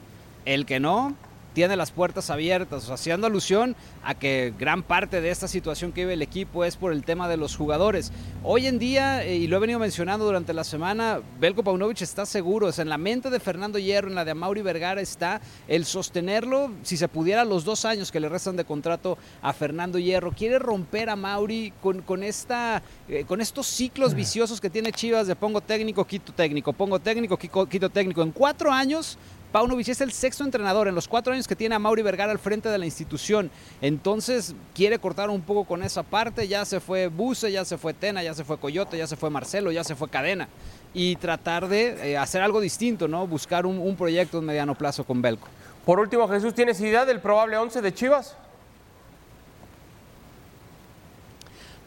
[0.45, 1.15] El que no,
[1.53, 5.91] tiene las puertas abiertas, o sea, haciendo alusión a que gran parte de esta situación
[5.91, 8.11] que vive el equipo es por el tema de los jugadores.
[8.43, 12.25] Hoy en día, eh, y lo he venido mencionando durante la semana, Belko Paunovic está
[12.25, 15.85] seguro, es en la mente de Fernando Hierro, en la de Mauri Vergara está el
[15.85, 20.31] sostenerlo, si se pudiera, los dos años que le restan de contrato a Fernando Hierro.
[20.31, 25.35] Quiere romper a Mauri con, esta, eh, con estos ciclos viciosos que tiene Chivas de
[25.35, 28.21] pongo técnico, quito técnico, pongo técnico, quito técnico.
[28.21, 29.17] En cuatro años
[29.51, 32.39] Paunovic es el sexto entrenador en los cuatro años que tiene a Mauri Vergara al
[32.39, 33.51] frente de la institución.
[33.81, 36.47] Entonces quiere cortar un poco con esa parte.
[36.47, 39.29] Ya se fue Buse, ya se fue Tena, ya se fue Coyote, ya se fue
[39.29, 40.47] Marcelo, ya se fue Cadena.
[40.93, 43.27] Y tratar de eh, hacer algo distinto, ¿no?
[43.27, 45.47] Buscar un, proyecto en mediano plazo con Belco.
[45.85, 48.37] Por último, Jesús, ¿tienes idea del probable 11 de Chivas?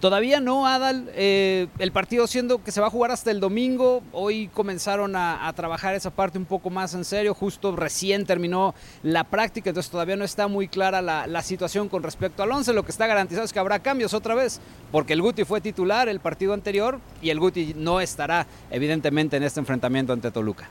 [0.05, 1.11] Todavía no, Adal.
[1.14, 4.03] Eh, el partido siendo que se va a jugar hasta el domingo.
[4.12, 7.33] Hoy comenzaron a, trabajar esa parte un poco más en serio.
[7.33, 12.03] Justo recién terminó la práctica, entonces todavía no está muy clara la, la situación con
[12.03, 12.75] respecto al 11.
[12.75, 14.61] Lo que está garantizado es que habrá cambios otra vez,
[14.93, 19.43] porque el Guti fue titular el partido anterior y el Guti no estará, evidentemente, en
[19.43, 20.69] este enfrentamiento ante Toluca.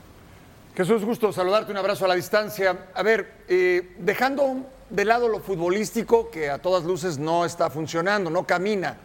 [0.76, 2.86] Jesús, gusto saludarte, un abrazo a la distancia.
[2.93, 4.58] A ver, eh, dejando
[4.91, 8.96] de lado lo futbolístico, que a todas luces no está funcionando, no camina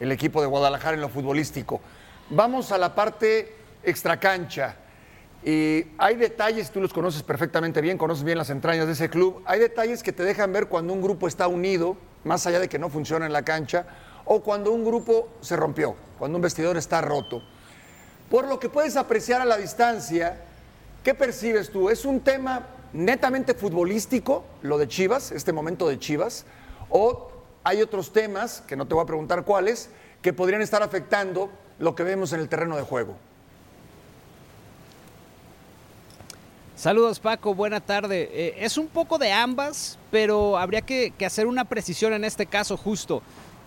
[0.00, 1.80] el equipo de Guadalajara en lo futbolístico.
[2.30, 4.76] Vamos a la parte extracancha.
[5.44, 9.42] Y hay detalles, tú los conoces perfectamente bien, conoces bien las entrañas de ese club.
[9.46, 12.78] Hay detalles que te dejan ver cuando un grupo está unido, más allá de que
[12.78, 13.86] no funciona en la cancha,
[14.24, 17.42] o cuando un grupo se rompió, cuando un vestidor está roto.
[18.28, 20.42] Por lo que puedes apreciar a la distancia,
[21.02, 21.88] ¿qué percibes tú?
[21.88, 26.44] ¿Es un tema netamente futbolístico, lo de Chivas, este momento de Chivas?
[26.90, 27.37] ¿O
[27.68, 29.90] hay otros temas, que no te voy a preguntar cuáles,
[30.22, 33.14] que podrían estar afectando lo que vemos en el terreno de juego.
[36.76, 38.30] Saludos Paco, buena tarde.
[38.32, 42.78] Eh, es un poco de ambas, pero habría que, hacer una precisión en este caso
[42.78, 43.20] justo.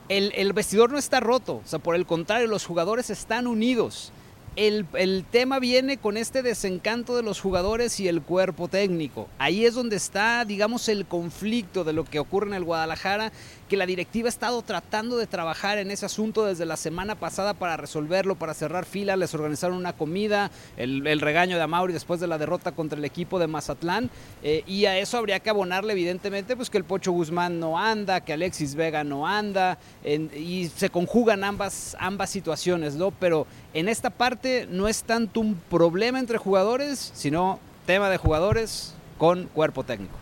[0.09, 4.11] El, el vestidor no está roto, o sea, por el contrario, los jugadores están unidos.
[4.57, 9.29] El, el, tema viene con este desencanto de los jugadores y el cuerpo técnico.
[9.37, 13.31] Ahí es donde está, digamos, el conflicto de lo que ocurre en el Guadalajara,
[13.71, 17.53] que la directiva ha estado tratando de trabajar en ese asunto desde la semana pasada
[17.53, 22.19] para resolverlo, para cerrar filas, les organizaron una comida, el, el regaño de Amauri después
[22.19, 24.09] de la derrota contra el equipo de Mazatlán,
[24.43, 28.19] eh, y a eso habría que abonarle evidentemente pues que el Pocho Guzmán no anda,
[28.19, 33.11] que Alexis Vega no anda, y se conjugan ambas, ambas situaciones, ¿no?
[33.11, 38.93] Pero en esta parte no es tanto un problema entre jugadores, sino tema de jugadores
[39.17, 40.17] con cuerpo técnico.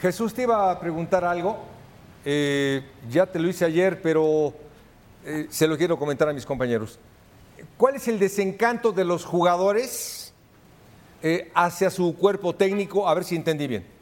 [0.00, 1.58] Jesús te iba a preguntar algo.
[2.24, 4.52] Eh, ya te lo hice ayer, pero
[5.24, 6.98] eh, se lo quiero comentar a mis compañeros.
[7.76, 10.32] ¿Cuál es el desencanto de los jugadores
[11.22, 13.08] eh, hacia su cuerpo técnico?
[13.08, 13.99] A ver si entendí bien.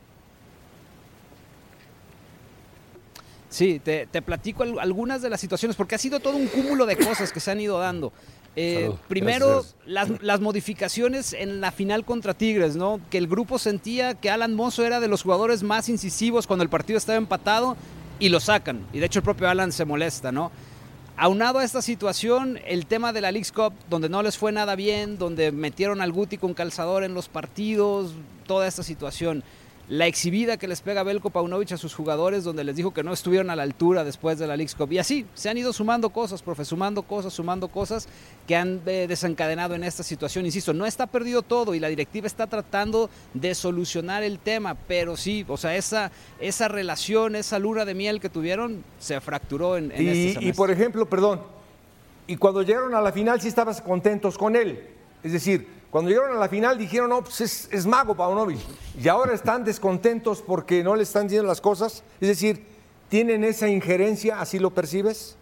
[3.58, 6.96] Sí, te, te, platico algunas de las situaciones, porque ha sido todo un cúmulo de
[6.96, 8.12] cosas que se han ido dando.
[8.54, 13.00] Eh, primero, las, las, modificaciones en la final contra Tigres, ¿no?
[13.10, 16.68] Que el grupo sentía que Alan Mozo era de los jugadores más incisivos cuando el
[16.68, 17.76] partido estaba empatado
[18.20, 18.86] y lo sacan.
[18.92, 20.52] Y de hecho el propio Alan se molesta, ¿no?
[21.16, 24.76] Aunado a esta situación, el tema de la Leagues Cup, donde no les fue nada
[24.76, 28.12] bien, donde metieron al Guti con calzador en los partidos,
[28.46, 29.42] toda esta situación.
[29.88, 33.12] La exhibida que les pega Belko Paunovic a sus jugadores, donde les dijo que no
[33.12, 34.92] estuvieron a la altura después de la League Cup.
[34.92, 38.06] Y así se han ido sumando cosas, profe, sumando cosas, sumando cosas
[38.46, 40.44] que han eh, desencadenado en esta situación.
[40.44, 45.16] Insisto, no está perdido todo y la directiva está tratando de solucionar el tema, pero
[45.16, 49.90] sí, o sea, esa, esa relación, esa luna de miel que tuvieron se fracturó en,
[49.92, 50.54] en y, este y semestre.
[50.54, 51.40] por ejemplo, perdón,
[52.26, 54.84] y cuando llegaron a la final sí estabas contentos con él.
[55.22, 58.58] Es decir, cuando llegaron a la final dijeron, no, pues es, es mago Paunovic.
[59.00, 62.02] Y ahora están descontentos porque no le están diciendo las cosas.
[62.20, 62.66] Es decir,
[63.08, 64.40] ¿tienen esa injerencia?
[64.40, 65.36] ¿Así lo percibes?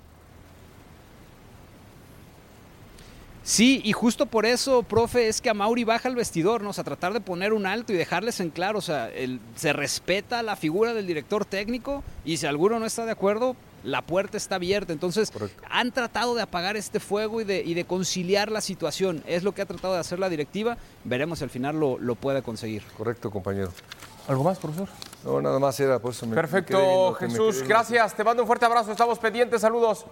[3.42, 6.70] Sí, y justo por eso, profe, es que a Mauri baja al vestidor, ¿no?
[6.70, 9.72] O sea, tratar de poner un alto y dejarles en claro, o sea, el- se
[9.72, 13.54] respeta la figura del director técnico y si alguno no está de acuerdo,
[13.86, 14.92] la puerta está abierta.
[14.92, 15.32] Entonces,
[15.70, 19.22] han tratado de apagar este fuego y de, y de conciliar la situación.
[19.26, 20.76] Es lo que ha tratado de hacer la directiva.
[21.04, 22.82] Veremos si al final lo, lo puede conseguir.
[22.96, 23.72] Correcto, compañero.
[24.28, 24.88] ¿Algo más, profesor?
[25.24, 27.62] No, nada más era, por eso me me quedé Perfecto, viendo que me Jesús.
[27.62, 28.14] Gracias.
[28.14, 28.90] Te mando un fuerte abrazo.
[28.90, 29.60] Estamos pendientes.
[29.60, 30.04] Saludos.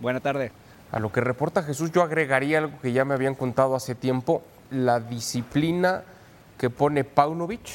[0.00, 0.50] Buena tarde.
[0.92, 4.42] A lo que reporta Jesús, yo agregaría algo que ya me habían contado hace tiempo:
[4.70, 6.02] la disciplina
[6.58, 7.68] que pone Paunovic.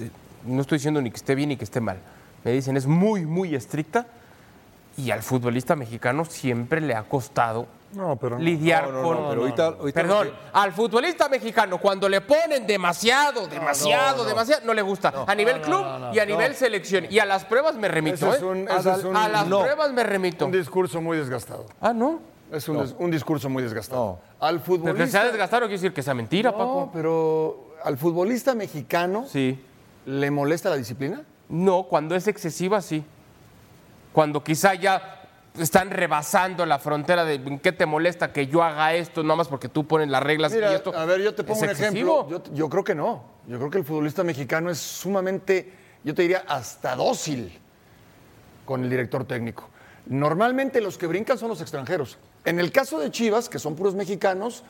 [0.00, 0.10] eh,
[0.44, 1.98] no estoy diciendo ni que esté bien ni que esté mal.
[2.44, 4.06] Me dicen es muy, muy estricta
[4.96, 8.44] y al futbolista mexicano siempre le ha costado No, pero no.
[8.44, 9.16] lidiar No, no, con.
[9.22, 14.28] no, pero ahorita- ahorita Perdón, al futbolista mexicano, cuando le ponen demasiado, demasiado, no.
[14.28, 15.12] demasiado, no le gusta.
[15.26, 16.32] a nivel no, club no, no, y a no.
[16.32, 17.06] nivel selección.
[17.08, 18.34] Y a las pruebas me remito.
[18.34, 18.38] ¿eh?
[18.40, 18.68] a, un-
[19.16, 19.60] a las no.
[19.60, 20.46] pruebas me remito.
[20.46, 21.66] Un discurso muy desgastado.
[21.80, 22.20] Ah, ¿no?
[22.50, 24.18] Es un, des- un discurso muy desgastado.
[24.40, 25.06] Al Pero que futbolista.
[25.20, 26.90] sea desgastado no quiere decir que sea mentira, No, Paco.
[26.92, 29.58] pero al futbolista mexicano Sí.
[30.06, 31.22] Le molesta la disciplina.
[31.48, 33.04] No, cuando es excesiva, sí.
[34.12, 35.18] Cuando quizá ya
[35.58, 39.22] están rebasando la frontera de ¿en qué te molesta que yo haga esto?
[39.22, 40.96] Nada más porque tú pones las reglas Mira, y esto.
[40.96, 42.26] a ver, yo te pongo ¿es un excesivo?
[42.26, 42.44] ejemplo.
[42.50, 43.22] Yo, yo creo que no.
[43.46, 45.72] Yo creo que el futbolista mexicano es sumamente,
[46.04, 47.58] yo te diría, hasta dócil
[48.64, 49.68] con el director técnico.
[50.06, 52.18] Normalmente los que brincan son los extranjeros.
[52.44, 54.64] En el caso de Chivas, que son puros mexicanos,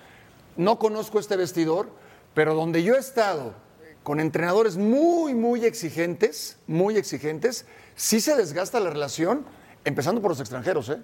[0.57, 1.89] no conozco este vestidor,
[2.35, 3.55] pero donde yo he estado
[4.03, 9.45] con entrenadores muy, muy exigentes, muy exigentes, sí se desgasta la relación,
[9.85, 10.89] empezando por los extranjeros.
[10.89, 10.99] ¿eh?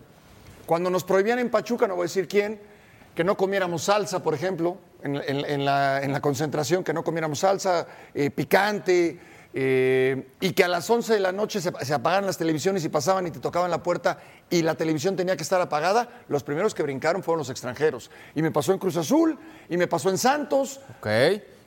[0.67, 2.61] Cuando nos prohibían en Pachuca, no voy a decir quién,
[3.15, 7.87] que no comiéramos salsa, por ejemplo, en, la, en la concentración, que no comiéramos salsa
[8.15, 9.19] eh, picante,
[9.55, 13.27] eh, y que a las 11 de la noche se, se las televisiones y pasaban
[13.27, 14.19] y te tocaban la puerta
[14.51, 18.11] y la televisión tenía que estar apagada, los primeros que brincaron fueron los extranjeros.
[18.35, 20.81] Y me pasó en Cruz Azul, y me pasó en Santos.
[20.99, 21.09] Ok.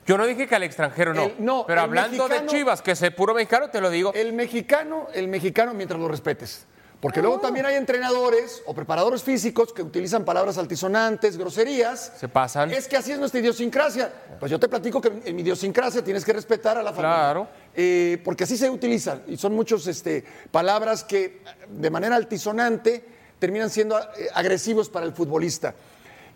[0.06, 1.22] Yo no dije que al extranjero no.
[1.24, 4.12] El- no, pero hablando mexicano- de Chivas, que es el puro mexicano, te lo digo.
[4.14, 6.66] El mexicano, el mexicano mientras lo respetes.
[7.00, 12.12] Porque luego también hay entrenadores o preparadores físicos que utilizan palabras altisonantes, groserías.
[12.16, 12.70] Se pasan.
[12.70, 14.12] Es que así es nuestra idiosincrasia.
[14.38, 17.16] Pues yo te platico que en mi idiosincrasia tienes que respetar a la familia.
[17.16, 17.48] Claro.
[17.74, 19.22] Eh, porque así se utilizan.
[19.26, 23.04] Y son muchas este, palabras que de manera altisonante
[23.40, 25.74] terminan siendo eh, agresivos para el futbolista.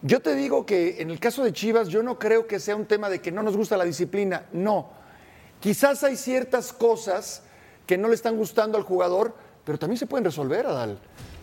[0.03, 2.87] Yo te digo que en el caso de Chivas, yo no creo que sea un
[2.87, 4.45] tema de que no nos gusta la disciplina.
[4.53, 4.91] No.
[5.61, 7.43] Quizás hay ciertas cosas
[7.87, 10.99] que no le están gustando al jugador, pero también se pueden resolver, Adal.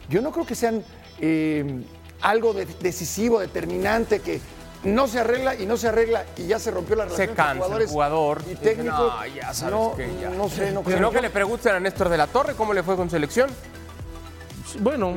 [0.10, 0.84] Yo no creo que sean
[1.20, 1.84] eh,
[2.22, 4.40] algo de- decisivo, determinante, que
[4.84, 7.52] no se arregla y no se arregla y ya se rompió la relación Se cansa
[7.54, 8.42] el jugadores jugador.
[8.46, 9.00] y Dice, técnicos.
[9.00, 10.30] No, ya sabes no, que ya.
[10.30, 11.00] no sé, no creo.
[11.00, 13.50] no que le pregunten a Néstor de la Torre cómo le fue con selección.
[14.80, 15.14] Bueno.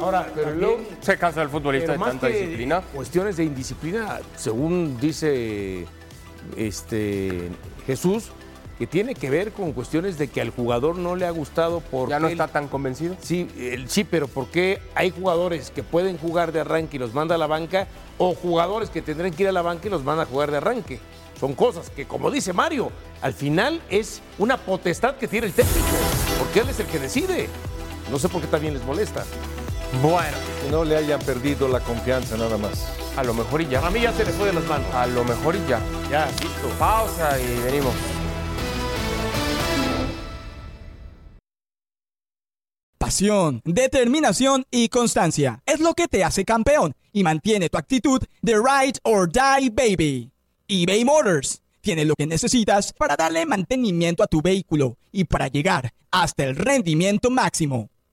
[0.00, 2.80] Ahora, Pero luego se cansa el futbolista de tanta disciplina.
[2.94, 5.86] Cuestiones de indisciplina, según dice
[6.56, 7.48] este
[7.86, 8.30] Jesús,
[8.78, 12.08] que tiene que ver con cuestiones de que al jugador no le ha gustado por
[12.08, 13.14] Ya no está tan convencido.
[13.20, 17.12] Sí, el- sí, pero ¿por qué hay jugadores que pueden jugar de arranque y los
[17.12, 20.02] manda a la banca o jugadores que tendrán que ir a la banca y los
[20.04, 20.98] van a jugar de arranque?
[21.38, 22.90] Son cosas que, como dice Mario,
[23.22, 25.86] al final es una potestad que tiene el técnico,
[26.38, 27.48] porque él es el que decide.
[28.10, 29.24] No sé por qué también les molesta.
[30.02, 30.36] Bueno.
[30.62, 32.86] Que no le hayan perdido la confianza nada más.
[33.16, 33.84] A lo mejor y ya.
[33.86, 34.86] A mí ya se le fue de las manos.
[34.94, 35.80] A lo mejor y ya.
[36.10, 36.68] Ya, listo.
[36.78, 37.94] Pausa y venimos.
[42.98, 48.54] Pasión, determinación y constancia es lo que te hace campeón y mantiene tu actitud de
[48.54, 50.30] ride or die baby.
[50.68, 55.92] eBay Motors tiene lo que necesitas para darle mantenimiento a tu vehículo y para llegar
[56.12, 57.90] hasta el rendimiento máximo.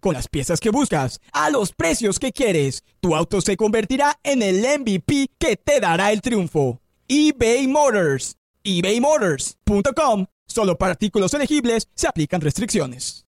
[0.00, 4.42] Con las piezas que buscas, a los precios que quieres, tu auto se convertirá en
[4.42, 6.80] el MVP que te dará el triunfo.
[7.08, 8.36] eBay Motors.
[8.62, 10.26] ebaymotors.com.
[10.46, 13.24] Solo para artículos elegibles se aplican restricciones.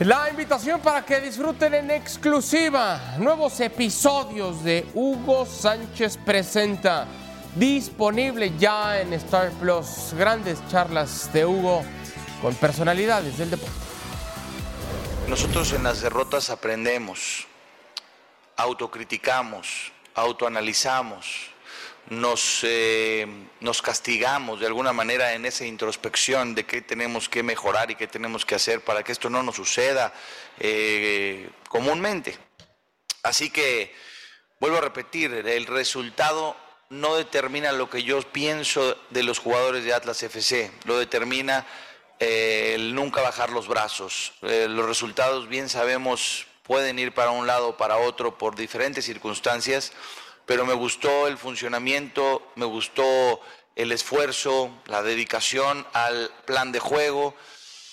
[0.00, 7.06] La invitación para que disfruten en exclusiva nuevos episodios de Hugo Sánchez Presenta.
[7.54, 10.14] Disponible ya en Star Plus.
[10.16, 11.82] Grandes charlas de Hugo
[12.40, 13.89] con personalidades del deporte.
[15.30, 17.46] Nosotros en las derrotas aprendemos,
[18.56, 21.52] autocriticamos, autoanalizamos,
[22.08, 23.28] nos, eh,
[23.60, 28.08] nos castigamos de alguna manera en esa introspección de qué tenemos que mejorar y qué
[28.08, 30.12] tenemos que hacer para que esto no nos suceda
[30.58, 32.36] eh, comúnmente.
[33.22, 33.94] Así que,
[34.58, 36.56] vuelvo a repetir, el resultado
[36.88, 41.64] no determina lo que yo pienso de los jugadores de Atlas FC, lo determina
[42.20, 44.34] eh, el nunca bajar los brazos.
[44.42, 49.06] Eh, los resultados, bien sabemos, pueden ir para un lado o para otro por diferentes
[49.06, 49.92] circunstancias,
[50.44, 53.40] pero me gustó el funcionamiento, me gustó
[53.74, 57.34] el esfuerzo, la dedicación al plan de juego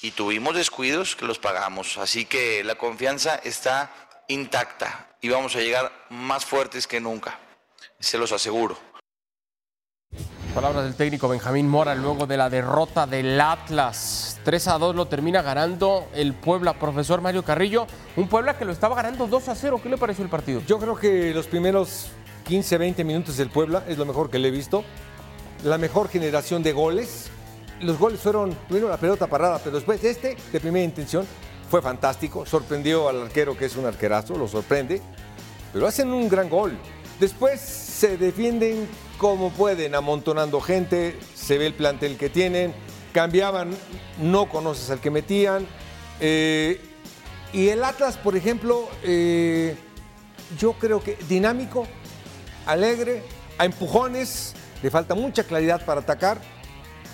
[0.01, 1.97] y tuvimos descuidos que los pagamos.
[1.97, 3.93] Así que la confianza está
[4.27, 7.39] intacta y vamos a llegar más fuertes que nunca,
[7.99, 8.77] se los aseguro.
[10.57, 14.39] Palabras del técnico Benjamín Mora luego de la derrota del Atlas.
[14.43, 17.85] 3 a 2 lo termina ganando el Puebla, profesor Mario Carrillo.
[18.15, 19.79] Un Puebla que lo estaba ganando 2 a 0.
[19.83, 20.63] ¿Qué le pareció el partido?
[20.65, 22.07] Yo creo que los primeros
[22.47, 24.83] 15, 20 minutos del Puebla es lo mejor que le he visto.
[25.63, 27.29] La mejor generación de goles.
[27.79, 31.27] Los goles fueron, primero la pelota parada, pero después este, de primera intención,
[31.69, 32.47] fue fantástico.
[32.47, 35.03] Sorprendió al arquero, que es un arquerazo, lo sorprende.
[35.71, 36.75] Pero hacen un gran gol.
[37.19, 42.73] Después se defienden como pueden, amontonando gente, se ve el plantel que tienen,
[43.13, 43.71] cambiaban,
[44.21, 45.67] no conoces al que metían.
[46.19, 46.81] eh,
[47.53, 49.75] y el Atlas, por ejemplo, eh,
[50.59, 51.87] yo creo que dinámico,
[52.65, 53.23] alegre,
[53.57, 54.53] a empujones,
[54.83, 56.39] le falta mucha claridad para atacar,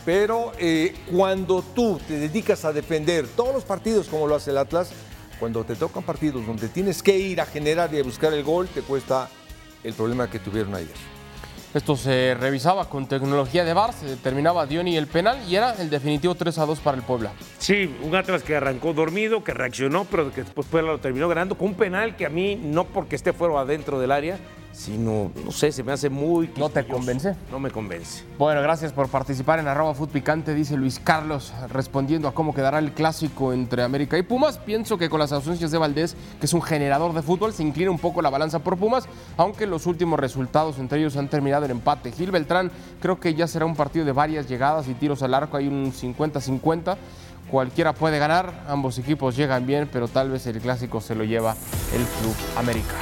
[0.06, 4.58] pero eh, cuando tú te dedicas a defender todos los partidos como lo hace el
[4.58, 4.90] Atlas,
[5.40, 8.68] cuando te tocan partidos donde tienes que ir a generar y a buscar el gol,
[8.68, 9.30] te cuesta
[9.84, 11.14] el problema que tuvieron ayer.
[11.74, 15.90] Esto se revisaba con tecnología de VAR, se determinaba Dioni el penal y era el
[15.90, 17.32] definitivo 3 a 2 para el Puebla.
[17.58, 21.58] Sí, un Atlas que arrancó dormido, que reaccionó, pero que después Puebla lo terminó ganando
[21.58, 24.38] con un penal que a mí, no porque esté fuera o adentro del área,
[24.74, 26.52] sino, no sé, se me hace muy...
[26.58, 27.36] ¿No te convence?
[27.52, 28.24] No me convence.
[28.38, 32.92] Bueno, gracias por participar en arroba Picante, dice Luis Carlos, respondiendo a cómo quedará el
[32.92, 34.58] clásico entre América y Pumas.
[34.58, 37.92] Pienso que con las ausencias de Valdés, que es un generador de fútbol, se inclina
[37.92, 39.06] un poco la balanza por Pumas,
[39.38, 42.12] aunque los últimos resultados entre ellos han terminado en empate.
[42.12, 45.58] Gil Beltrán, creo que ya será un partido de varias llegadas y tiros al arco,
[45.58, 46.98] hay un 50-50.
[47.52, 51.56] Cualquiera puede ganar, ambos equipos llegan bien, pero tal vez el clásico se lo lleva
[51.94, 52.96] el Club América.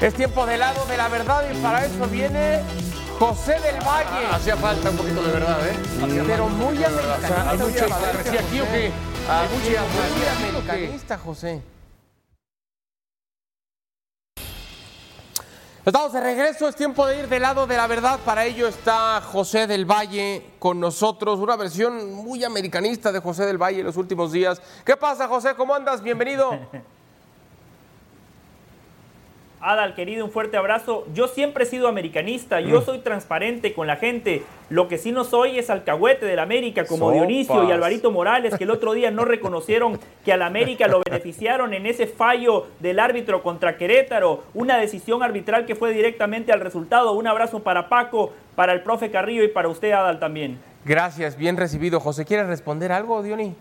[0.00, 2.62] Es tiempo de lado de la verdad y para eso viene
[3.18, 4.26] José del Valle.
[4.30, 5.74] Hacía falta un poquito de verdad, ¿eh?
[6.04, 7.58] Hacía Pero falta muy americanista.
[7.58, 7.86] José.
[7.88, 8.92] hipocresía aquí, ¿o qué?
[9.50, 10.32] Muy hipocresía.
[10.36, 11.62] americanista, José.
[15.84, 18.20] Estamos de regreso, es tiempo de ir del lado de la verdad.
[18.24, 23.58] Para ello está José del Valle con nosotros, una versión muy americanista de José del
[23.58, 24.62] Valle en los últimos días.
[24.84, 25.54] ¿Qué pasa, José?
[25.56, 26.02] ¿Cómo andas?
[26.02, 26.56] Bienvenido.
[29.60, 31.04] Adal, querido, un fuerte abrazo.
[31.14, 34.44] Yo siempre he sido americanista, yo soy transparente con la gente.
[34.70, 37.14] Lo que sí no soy es alcahuete del América, como Sopas.
[37.14, 41.74] Dionisio y Alvarito Morales, que el otro día no reconocieron que al América lo beneficiaron
[41.74, 44.44] en ese fallo del árbitro contra Querétaro.
[44.54, 47.12] Una decisión arbitral que fue directamente al resultado.
[47.12, 50.58] Un abrazo para Paco, para el profe Carrillo y para usted, Adal, también.
[50.84, 51.98] Gracias, bien recibido.
[51.98, 53.54] José, ¿quieres responder algo, Diony?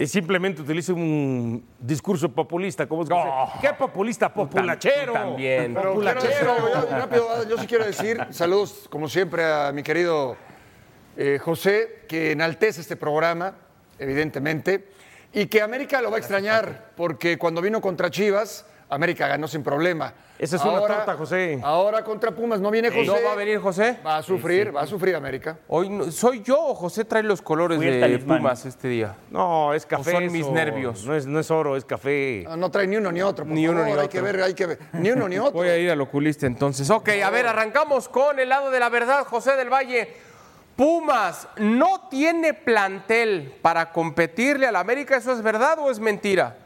[0.00, 2.86] Y simplemente utiliza un discurso populista.
[2.86, 4.32] ¿Cómo es que se- ¿Qué populista?
[4.32, 5.12] Populachero.
[5.12, 5.74] también.
[5.74, 6.28] Pero Populachero.
[6.28, 10.36] decir algo, yo, rápido, yo sí quiero decir saludos, como siempre, a mi querido
[11.16, 13.54] eh, José, que enaltece este programa,
[13.98, 14.88] evidentemente,
[15.32, 19.62] y que América lo va a extrañar, porque cuando vino contra Chivas, América ganó sin
[19.62, 20.12] problema.
[20.38, 21.58] Esa es una torta, José.
[21.62, 23.06] Ahora contra Pumas no viene José.
[23.06, 23.98] ¿No va a venir José?
[24.06, 25.58] Va a sufrir, va a sufrir América.
[25.68, 28.38] Hoy no- soy yo o José trae los colores de talismán.
[28.38, 29.14] Pumas este día.
[29.30, 30.10] No, es café.
[30.10, 30.52] O son mis eso.
[30.52, 31.04] nervios.
[31.04, 32.44] No es, no es oro, es café.
[32.48, 33.44] No, no trae ni uno ni otro.
[33.44, 34.10] por Ni uno favor, ni Hay otro.
[34.10, 34.78] que ver, hay que ver.
[34.92, 35.52] Ni uno ni otro.
[35.52, 36.88] Voy a ir al oculista entonces.
[36.88, 40.08] Ok, a ver, arrancamos con el lado de la verdad, José del Valle.
[40.76, 46.56] Pumas no tiene plantel para competirle al América, ¿eso es verdad o es mentira?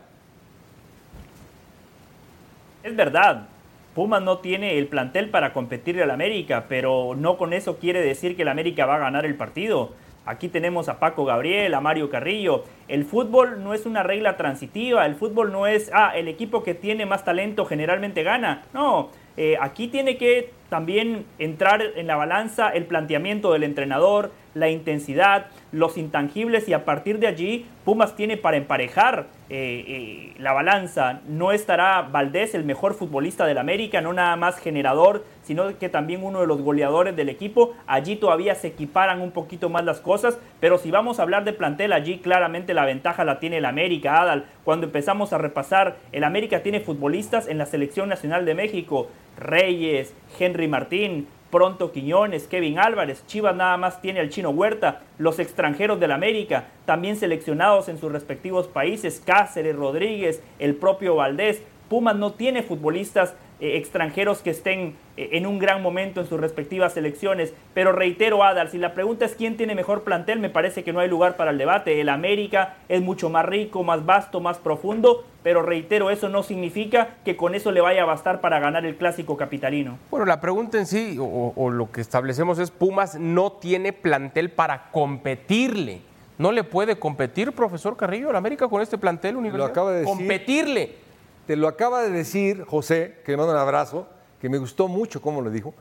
[2.83, 3.49] Es verdad.
[3.95, 8.37] Pumas no tiene el plantel para competirle al América, pero no con eso quiere decir
[8.37, 9.93] que el América va a ganar el partido.
[10.25, 12.65] Aquí tenemos a Paco Gabriel, a Mario Carrillo.
[12.89, 16.75] El fútbol no es una regla transitiva, el fútbol no es, ah, el equipo que
[16.75, 18.63] tiene más talento generalmente gana.
[18.73, 24.71] No, eh, aquí tiene que también entrar en la balanza el planteamiento del entrenador, la
[24.71, 30.53] intensidad, los intangibles y a partir de allí Pumas tiene para emparejar eh, eh, la
[30.53, 31.21] balanza.
[31.27, 36.23] No estará Valdés el mejor futbolista del América, no nada más generador, sino que también
[36.23, 37.75] uno de los goleadores del equipo.
[37.87, 41.55] Allí todavía se equiparan un poquito más las cosas, pero si vamos a hablar de
[41.55, 44.47] plantel, allí claramente la ventaja la tiene el América, Adal.
[44.63, 50.15] Cuando empezamos a repasar, el América tiene futbolistas en la selección nacional de México, Reyes,
[50.39, 56.01] Henry Martín, pronto Quiñones, Kevin Álvarez, Chivas nada más tiene al chino Huerta, los extranjeros
[56.01, 61.63] del América, también seleccionados en sus respectivos países, Cáceres, Rodríguez, el propio Valdés.
[61.91, 66.41] Pumas no tiene futbolistas eh, extranjeros que estén eh, en un gran momento en sus
[66.41, 67.55] respectivas selecciones.
[67.75, 70.99] Pero reitero, Adal, si la pregunta es quién tiene mejor plantel, me parece que no
[70.99, 72.01] hay lugar para el debate.
[72.01, 77.11] El América es mucho más rico, más vasto, más profundo, pero reitero, eso no significa
[77.25, 79.97] que con eso le vaya a bastar para ganar el clásico capitalino.
[80.11, 84.51] Bueno, la pregunta en sí, o, o lo que establecemos es, Pumas no tiene plantel
[84.51, 86.01] para competirle.
[86.39, 89.67] ¿No le puede competir, profesor Carrillo, el América con este plantel universitario?
[89.67, 90.17] Lo acaba de decir.
[90.17, 91.02] Competirle.
[91.47, 94.07] Te lo acaba de decir José, que le mando un abrazo,
[94.41, 95.75] que me gustó mucho cómo lo dijo.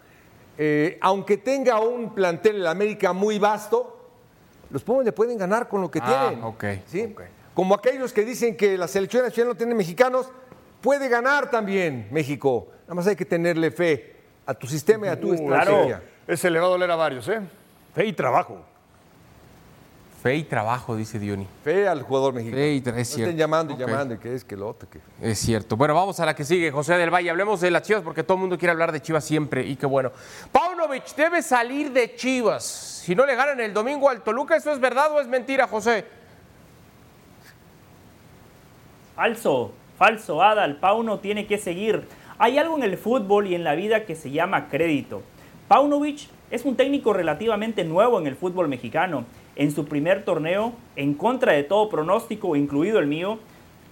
[0.58, 3.98] Eh, aunque tenga un plantel en América muy vasto,
[4.70, 6.44] los Pumas le pueden ganar con lo que Ah, tienen.
[6.44, 7.16] ok, ¿sí?
[7.54, 10.30] Como aquellos que dicen que la selección nacional no tiene mexicanos,
[10.82, 12.68] puede ganar también México.
[12.84, 16.02] Nada más hay que tenerle fe a tu sistema y a tu estrategia.
[16.28, 17.40] Ese le va a doler a varios, ¿eh?
[17.94, 18.64] Fe y trabajo.
[20.22, 21.48] Fe y trabajo, dice Diony.
[21.64, 22.62] Fe al jugador mexicano.
[22.62, 23.22] Fe y tra- es no cierto.
[23.24, 24.88] estén llamando y llamando, y que es que lo otro.
[24.88, 25.00] Que...
[25.22, 25.76] Es cierto.
[25.76, 27.32] Bueno, vamos a la que sigue, José del Valle.
[27.32, 29.88] Hablemos de las Chivas porque todo el mundo quiere hablar de Chivas siempre y qué
[29.88, 30.12] bueno.
[30.52, 32.64] Paunovic debe salir de Chivas.
[32.64, 36.06] Si no le ganan el domingo al Toluca, ¿eso es verdad o es mentira, José?
[39.16, 40.78] Falso, falso, Adal.
[40.78, 42.08] Pauno tiene que seguir.
[42.38, 45.22] Hay algo en el fútbol y en la vida que se llama crédito.
[45.68, 49.26] Paunovic es un técnico relativamente nuevo en el fútbol mexicano.
[49.56, 53.40] En su primer torneo, en contra de todo pronóstico, incluido el mío,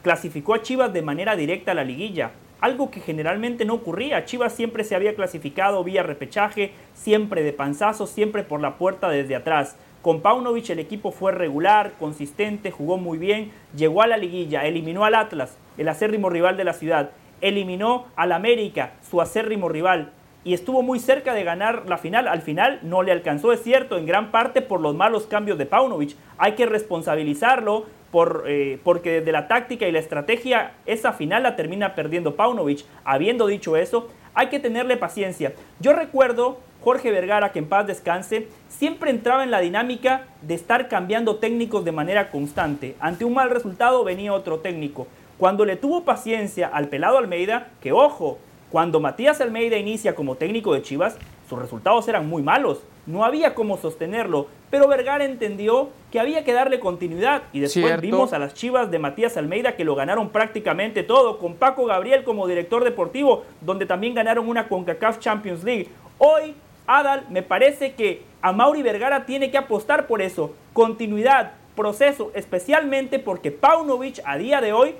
[0.03, 2.31] clasificó a Chivas de manera directa a la liguilla.
[2.61, 4.25] Algo que generalmente no ocurría.
[4.25, 9.35] Chivas siempre se había clasificado vía repechaje, siempre de panzazo, siempre por la puerta desde
[9.35, 9.77] atrás.
[10.01, 15.03] Con Paunovic el equipo fue regular, consistente, jugó muy bien, llegó a la liguilla, eliminó
[15.03, 20.53] al Atlas, el acérrimo rival de la ciudad, eliminó al América, su acérrimo rival, y
[20.53, 22.27] estuvo muy cerca de ganar la final.
[22.27, 25.65] Al final no le alcanzó, es cierto, en gran parte por los malos cambios de
[25.65, 26.15] Paunovic.
[26.37, 31.55] Hay que responsabilizarlo por, eh, porque desde la táctica y la estrategia esa final la
[31.55, 32.85] termina perdiendo Paunovic.
[33.03, 35.53] Habiendo dicho eso, hay que tenerle paciencia.
[35.79, 40.87] Yo recuerdo Jorge Vergara, que en paz descanse, siempre entraba en la dinámica de estar
[40.87, 42.95] cambiando técnicos de manera constante.
[43.01, 45.07] Ante un mal resultado venía otro técnico.
[45.37, 48.39] Cuando le tuvo paciencia al pelado Almeida, que ojo,
[48.71, 51.17] cuando Matías Almeida inicia como técnico de Chivas,
[51.49, 52.83] sus resultados eran muy malos.
[53.07, 58.01] No había cómo sostenerlo, pero Vergara entendió que había que darle continuidad y después Cierto.
[58.01, 62.23] vimos a las Chivas de Matías Almeida que lo ganaron prácticamente todo, con Paco Gabriel
[62.23, 65.87] como director deportivo, donde también ganaron una CONCACAF Champions League.
[66.19, 66.53] Hoy,
[66.85, 73.17] Adal, me parece que a Mauri Vergara tiene que apostar por eso, continuidad, proceso, especialmente
[73.17, 74.95] porque Paunovic a día de hoy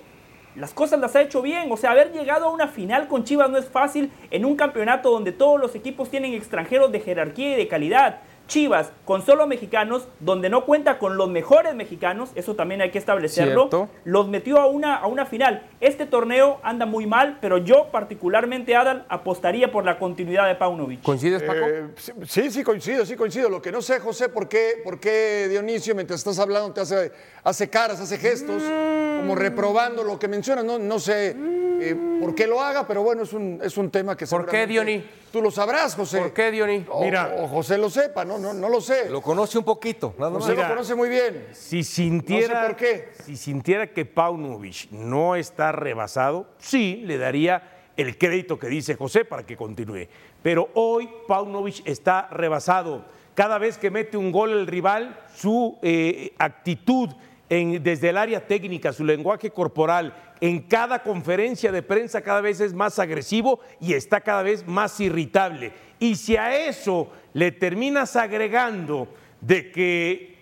[0.60, 1.72] las cosas las ha hecho bien.
[1.72, 5.10] O sea, haber llegado a una final con Chivas no es fácil en un campeonato
[5.10, 8.20] donde todos los equipos tienen extranjeros de jerarquía y de calidad.
[8.50, 12.98] Chivas con solo mexicanos, donde no cuenta con los mejores mexicanos, eso también hay que
[12.98, 13.90] establecerlo, Cierto.
[14.04, 15.66] los metió a una, a una final.
[15.80, 21.02] Este torneo anda muy mal, pero yo particularmente, Adal, apostaría por la continuidad de Paunovic.
[21.02, 21.60] ¿Coincides, Paco?
[21.66, 21.86] Eh,
[22.28, 23.50] sí, sí, coincido, sí, coincido.
[23.50, 27.12] Lo que no sé, José, ¿por qué, por qué Dionisio, mientras estás hablando, te hace,
[27.44, 30.66] hace caras, hace gestos, como reprobando lo que mencionas?
[30.66, 31.36] No, no sé
[31.82, 34.68] eh, por qué lo haga, pero bueno, es un, es un tema que ¿Por qué,
[34.68, 35.04] Diony?
[35.32, 36.20] Tú lo sabrás, José.
[36.20, 36.86] ¿Por qué, Diony?
[36.90, 37.06] O,
[37.44, 39.10] o José lo sepa, no, no, no lo sé.
[39.10, 40.48] Lo conoce un poquito, nada más.
[40.48, 41.48] Lo conoce muy bien.
[41.54, 43.10] Si sintiera, No sé por qué.
[43.26, 49.26] Si sintiera que Paunovic no está rebasado, sí le daría el crédito que dice José
[49.26, 50.08] para que continúe.
[50.42, 53.06] Pero hoy Paunovic está rebasado.
[53.36, 57.10] Cada vez que mete un gol el rival, su eh, actitud
[57.50, 62.60] en- desde el área técnica, su lenguaje corporal, en cada conferencia de prensa cada vez
[62.62, 65.74] es más agresivo y está cada vez más irritable.
[66.00, 69.08] Y si a eso le terminas agregando
[69.42, 70.38] de que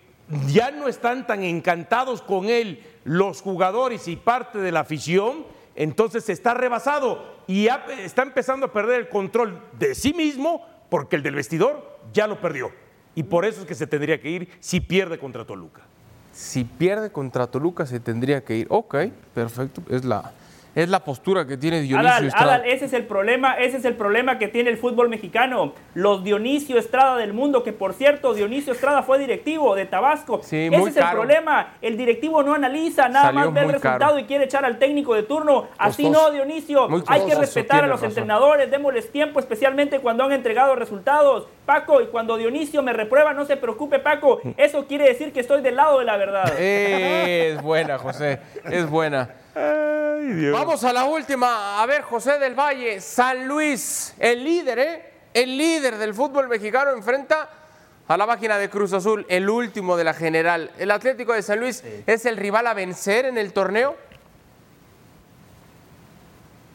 [0.46, 6.28] ya no están tan encantados con él los jugadores y parte de la afición, entonces
[6.28, 11.34] está rebasado y está empezando a perder el control de sí mismo porque el del
[11.36, 12.70] vestidor ya lo perdió.
[13.14, 15.87] Y por eso es que se tendría que ir si pierde contra Toluca.
[16.38, 18.68] Si pierde contra Toluca se tendría que ir.
[18.70, 18.94] Ok,
[19.34, 19.82] perfecto.
[19.90, 20.30] Es la,
[20.72, 22.54] es la postura que tiene Dionisio Adal, Estrada.
[22.54, 25.72] Adal, ese es el problema, ese es el problema que tiene el fútbol mexicano.
[25.94, 30.40] Los Dionisio Estrada del mundo, que por cierto, Dionisio Estrada fue directivo de Tabasco.
[30.44, 31.74] Sí, ese muy es el problema.
[31.82, 34.18] El directivo no analiza, nada Salió más ve el resultado caro.
[34.20, 35.66] y quiere echar al técnico de turno.
[35.76, 36.28] Así Costoso.
[36.28, 36.88] no, Dionisio.
[37.08, 38.10] Hay que respetar a los razón.
[38.10, 41.48] entrenadores, démosles tiempo, especialmente cuando han entregado resultados.
[41.68, 44.40] Paco, y cuando Dionisio me reprueba, no se preocupe, Paco.
[44.56, 46.58] Eso quiere decir que estoy del lado de la verdad.
[46.58, 48.40] Es buena, José.
[48.64, 49.28] Es buena.
[50.50, 51.82] Vamos a la última.
[51.82, 55.12] A ver, José del Valle, San Luis, el líder, ¿eh?
[55.34, 57.50] El líder del fútbol mexicano enfrenta
[58.08, 60.70] a la máquina de Cruz Azul, el último de la general.
[60.78, 63.94] ¿El Atlético de San Luis es el rival a vencer en el torneo?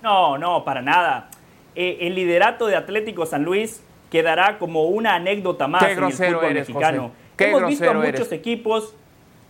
[0.03, 1.31] No, no, para nada.
[1.73, 3.81] Eh, el liderato de Atlético San Luis
[4.13, 7.11] quedará como una anécdota más Qué en el fútbol eres, mexicano.
[7.35, 8.31] Qué Hemos visto a muchos eres.
[8.31, 8.93] equipos.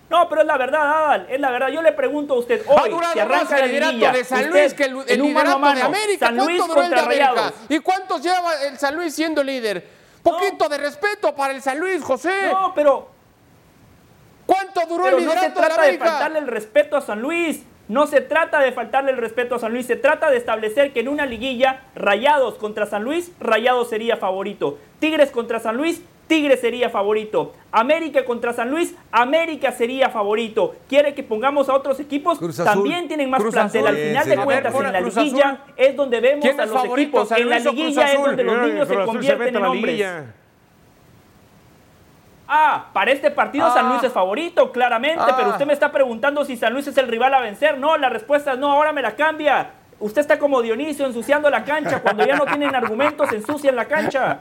[0.09, 1.67] No, pero es la verdad, Adal, es la verdad.
[1.67, 4.83] Yo le pregunto a usted hoy, si arranca el liderato de San usted, Luis que
[4.85, 6.27] el, el liderato mano, de América.
[6.27, 7.29] San Luis ¿Cuánto duró el de contra América?
[7.33, 7.53] Rayados.
[7.67, 9.85] ¿Y cuántos lleva el San Luis siendo líder?
[10.23, 12.31] Poquito de respeto para el San Luis, José.
[12.49, 13.09] No, pero
[14.45, 16.05] ¿Cuánto duró Pero el no se liderato de trata de América?
[16.05, 17.63] faltarle el respeto a San Luis.
[17.93, 19.85] No se trata de faltarle el respeto a San Luis.
[19.85, 24.79] Se trata de establecer que en una liguilla, Rayados contra San Luis, Rayados sería favorito.
[24.97, 27.53] Tigres contra San Luis, Tigres sería favorito.
[27.71, 30.73] América contra San Luis, América sería favorito.
[30.89, 32.39] ¿Quiere que pongamos a otros equipos?
[32.41, 32.65] Azul.
[32.65, 33.85] También tienen más Cruz plantel.
[33.85, 33.95] Azul.
[33.95, 35.73] Al final Sí, de cuentas, ver, en la liguilla Azul.
[35.77, 37.31] es donde vemos ¿Quién a los favorito, equipos.
[37.31, 40.07] En la liguilla es donde los niños se convierten en hombres.
[42.55, 45.33] Ah, para este partido San Luis es favorito, claramente, Ah.
[45.35, 47.79] pero usted me está preguntando si San Luis es el rival a vencer.
[47.79, 49.71] No, la respuesta es no, ahora me la cambia.
[49.99, 52.01] Usted está como Dionisio ensuciando la cancha.
[52.01, 54.39] Cuando ya no tienen argumentos, ensucian la cancha.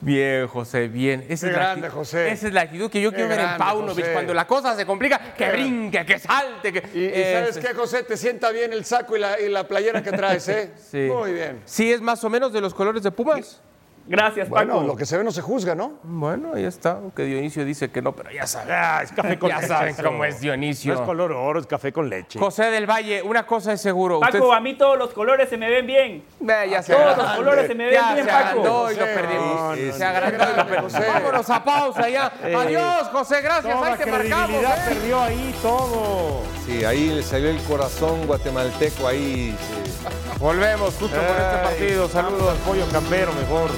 [0.00, 1.24] Bien, José, bien.
[1.28, 2.30] Esa Qué es la grande, actitud- José.
[2.32, 4.04] Esa es la actitud que yo Qué quiero ver en Paunovic.
[4.04, 4.12] José.
[4.12, 6.72] Cuando la cosa se complica, que brinque, que salte.
[6.72, 6.82] Que...
[6.94, 8.04] Y, y ¿sabes qué, José?
[8.04, 10.72] Te sienta bien el saco y la, y la playera que traes, ¿eh?
[10.78, 11.08] Sí.
[11.12, 11.60] Muy bien.
[11.66, 13.60] Sí, es más o menos de los colores de Pumas.
[14.08, 15.94] Gracias, Bueno, lo que se ve no se juzga, ¿no?
[16.04, 16.92] Bueno, ahí está.
[16.92, 18.68] Aunque Dionisio dice que no, pero ya sabes.
[18.70, 19.66] Ah, es café con ya leche.
[19.68, 20.02] sabes eso.
[20.04, 20.94] cómo es Dionisio.
[20.94, 22.38] No es color oro, es café con leche.
[22.38, 24.20] José del Valle, una cosa es seguro.
[24.20, 26.24] Paco, usted- a mí todos los colores se me ven bien.
[26.38, 28.46] Ve, ya se Todos los colores se me ven Ya bien, se Paco.
[28.46, 29.54] agrandó y lo José, perdimos.
[29.60, 30.06] no, no, se no.
[30.06, 30.92] agrandó y lo perdimos.
[30.92, 31.06] José.
[31.08, 32.32] Vámonos a pausa ya.
[32.44, 33.74] Eh, Adiós, José, gracias.
[33.74, 34.62] Toda Ahí te marcamos.
[34.62, 34.68] ¿eh?
[34.88, 36.42] perdió ahí todo.
[36.64, 39.56] Sí, ahí le salió el corazón guatemalteco ahí.
[39.58, 39.92] sí.
[40.38, 42.08] Volvemos justo por este partido.
[42.08, 42.50] Saludos.
[42.50, 43.70] al pollo campero mejor.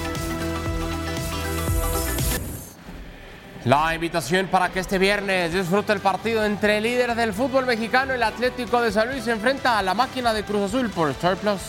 [3.65, 8.13] La invitación para que este viernes disfrute el partido entre el líder del fútbol mexicano,
[8.13, 11.35] el Atlético de San Luis, se enfrenta a la máquina de Cruz Azul por Star
[11.35, 11.59] Plus.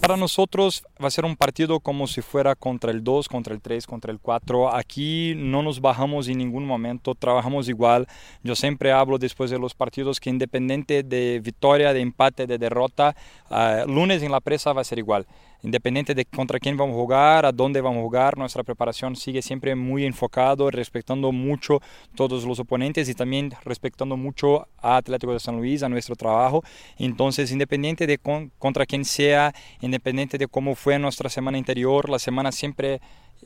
[0.00, 3.60] Para nosotros va a ser un partido como si fuera contra el 2, contra el
[3.60, 4.74] 3, contra el 4.
[4.74, 8.06] Aquí no nos bajamos en ningún momento, trabajamos igual.
[8.44, 13.16] Yo siempre hablo después de los partidos que independiente de victoria, de empate, de derrota,
[13.50, 15.26] ah, lunes en la presa va a ser igual.
[15.62, 19.42] Independiente de contra quién vamos a jugar, a dónde vamos a jugar, nuestra preparación sigue
[19.42, 21.80] siempre muy enfocado, respetando mucho
[22.14, 26.62] todos los oponentes y también respetando mucho a Atlético de San Luis, a nuestro trabajo.
[26.98, 32.22] Entonces, independiente de con- contra quién sea, independiente de cómo fue nuestra semana anterior, las
[32.22, 33.00] semanas siempre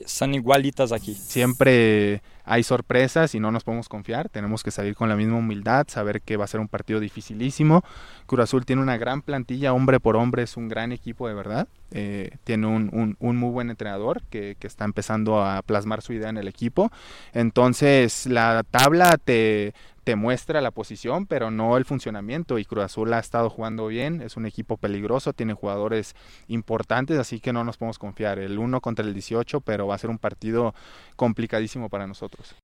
[0.05, 1.13] son igualitas aquí.
[1.13, 4.29] Siempre hay sorpresas y no nos podemos confiar.
[4.29, 7.83] Tenemos que salir con la misma humildad, saber que va a ser un partido dificilísimo.
[8.25, 11.67] Cruz Azul tiene una gran plantilla, hombre por hombre, es un gran equipo de verdad.
[11.91, 16.13] Eh, tiene un, un- un muy buen entrenador que, que está empezando a plasmar su
[16.13, 16.91] idea en el equipo.
[17.33, 19.73] Entonces, la tabla te,
[20.03, 22.57] te muestra la posición, pero no el funcionamiento.
[22.57, 26.15] Y Cruz Azul ha estado jugando bien, es un equipo peligroso, tiene jugadores
[26.47, 28.39] importantes, así que no nos podemos confiar.
[28.39, 30.73] El 1 contra el 18, pero va a ser un partido
[31.15, 32.55] complicadísimo para nosotros.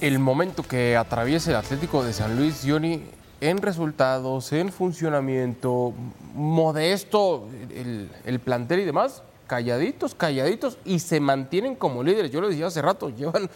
[0.00, 3.02] El momento que atraviesa el Atlético de San Luis, Johnny,
[3.40, 5.94] en resultados, en funcionamiento,
[6.34, 12.30] modesto el, el plantel y demás, calladitos, calladitos y se mantienen como líderes.
[12.30, 13.48] Yo lo decía hace rato, llevan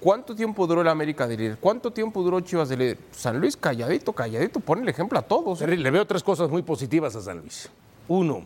[0.00, 1.58] ¿Cuánto tiempo duró el América de líder?
[1.60, 2.98] ¿Cuánto tiempo duró Chivas de líder?
[3.10, 5.60] San Luis calladito, calladito, pone el ejemplo a todos.
[5.60, 7.68] Le veo tres cosas muy positivas a San Luis.
[8.06, 8.42] Uno,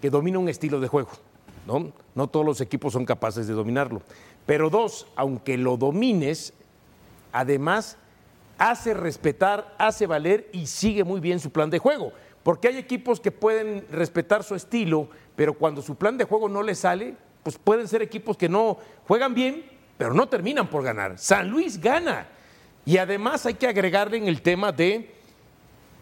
[0.00, 1.10] que domina un estilo de juego.
[1.66, 1.92] ¿no?
[2.14, 4.02] no todos los equipos son capaces de dominarlo.
[4.46, 6.52] Pero dos, aunque lo domines,
[7.32, 7.96] además
[8.58, 12.12] hace respetar, hace valer y sigue muy bien su plan de juego.
[12.42, 16.62] Porque hay equipos que pueden respetar su estilo, pero cuando su plan de juego no
[16.62, 18.78] le sale, pues pueden ser equipos que no
[19.08, 19.64] juegan bien,
[19.96, 21.18] pero no terminan por ganar.
[21.18, 22.26] San Luis gana.
[22.86, 25.14] Y además hay que agregarle en el tema de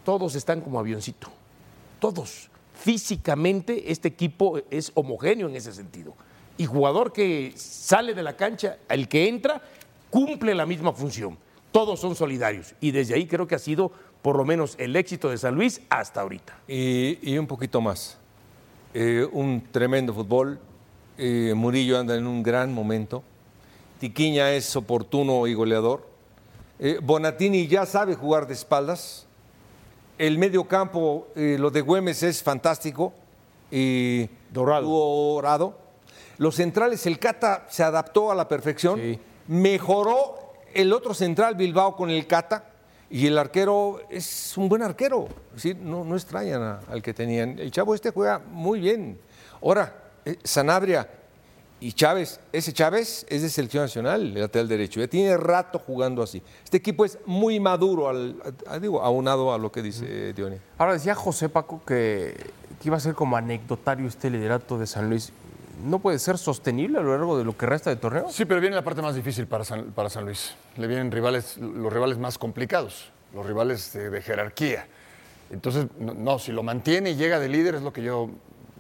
[0.05, 1.29] todos están como avioncito.
[2.01, 2.49] Todos.
[2.75, 6.15] Físicamente este equipo es homogéneo en ese sentido.
[6.59, 9.63] Y jugador que sale de la cancha, el que entra,
[10.11, 11.39] cumple la misma función.
[11.71, 12.75] Todos son solidarios.
[12.81, 15.81] Y desde ahí creo que ha sido por lo menos el éxito de San Luis
[15.89, 16.59] hasta ahorita.
[16.69, 18.19] Y, un poquito más.
[18.95, 20.59] Eh, un tremendo fútbol.
[21.17, 23.23] Eh, Murillo anda en un gran momento.
[24.07, 26.05] Tiquiña es oportuno y goleador.
[26.81, 29.27] Eh, Bonatini ya sabe jugar de espaldas.
[30.19, 33.13] El medio campo, eh, lo de Güemes es fantástico.
[33.71, 34.89] Y Dorado.
[34.89, 35.79] Dorado.
[36.39, 39.01] Los centrales, el Cata se adaptó a la perfección.
[39.47, 42.65] Mejoró el otro central Bilbao con el Cata.
[43.09, 45.29] Y el arquero es un buen arquero.
[45.55, 47.57] Decir, no, no extrañan a- al que tenían.
[47.57, 49.21] El chavo este juega muy bien.
[49.63, 49.95] Ahora,
[50.25, 51.09] eh, Sanabria
[51.87, 55.01] y Chávez, ese Chávez es de selección nacional, el lateral derecho.
[55.01, 56.43] Ya tiene rato jugando así.
[56.65, 60.57] Este equipo es muy maduro, al, a- digo, aunado a lo que dice Diony.
[60.79, 62.35] Ahora decía José Paco que,
[62.81, 65.33] que iba a ser como anecdotario este liderato de San Luis.
[65.85, 68.29] ¿No puede ser sostenible a lo largo de lo que resta de torneo?
[68.31, 70.55] Sí, pero viene la parte más difícil para San, para San Luis.
[70.77, 74.87] Le vienen rivales, los rivales más complicados, los rivales de, de jerarquía.
[75.51, 78.31] Entonces, no, no, si lo mantiene y llega de líder es lo que yo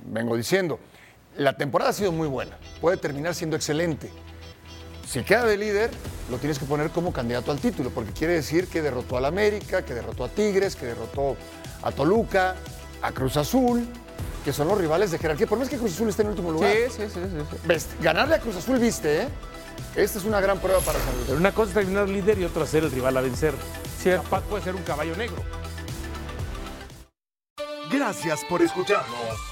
[0.06, 0.78] vengo diciendo.
[1.36, 4.10] La temporada ha sido muy buena, puede terminar siendo excelente.
[5.08, 5.90] Si queda de líder,
[6.30, 9.82] lo tienes que poner como candidato al título, porque quiere decir que derrotó al América,
[9.84, 11.36] que derrotó a Tigres, que derrotó
[11.82, 12.54] a Toluca,
[13.02, 13.86] a Cruz Azul,
[14.44, 15.46] que son los rivales de jerarquía.
[15.46, 16.72] Por más que Cruz Azul esté en último lugar.
[16.72, 17.20] Sí, sí, sí.
[17.22, 17.56] sí, sí.
[17.64, 19.28] Ves, ganarle a Cruz Azul, viste, ¿eh?
[19.96, 21.24] Esta es una gran prueba para San Luis.
[21.26, 23.54] Pero una cosa es terminar líder y otra ser el rival a vencer.
[24.02, 25.36] Capaz puede ser un caballo negro.
[27.90, 29.51] Gracias por escucharnos.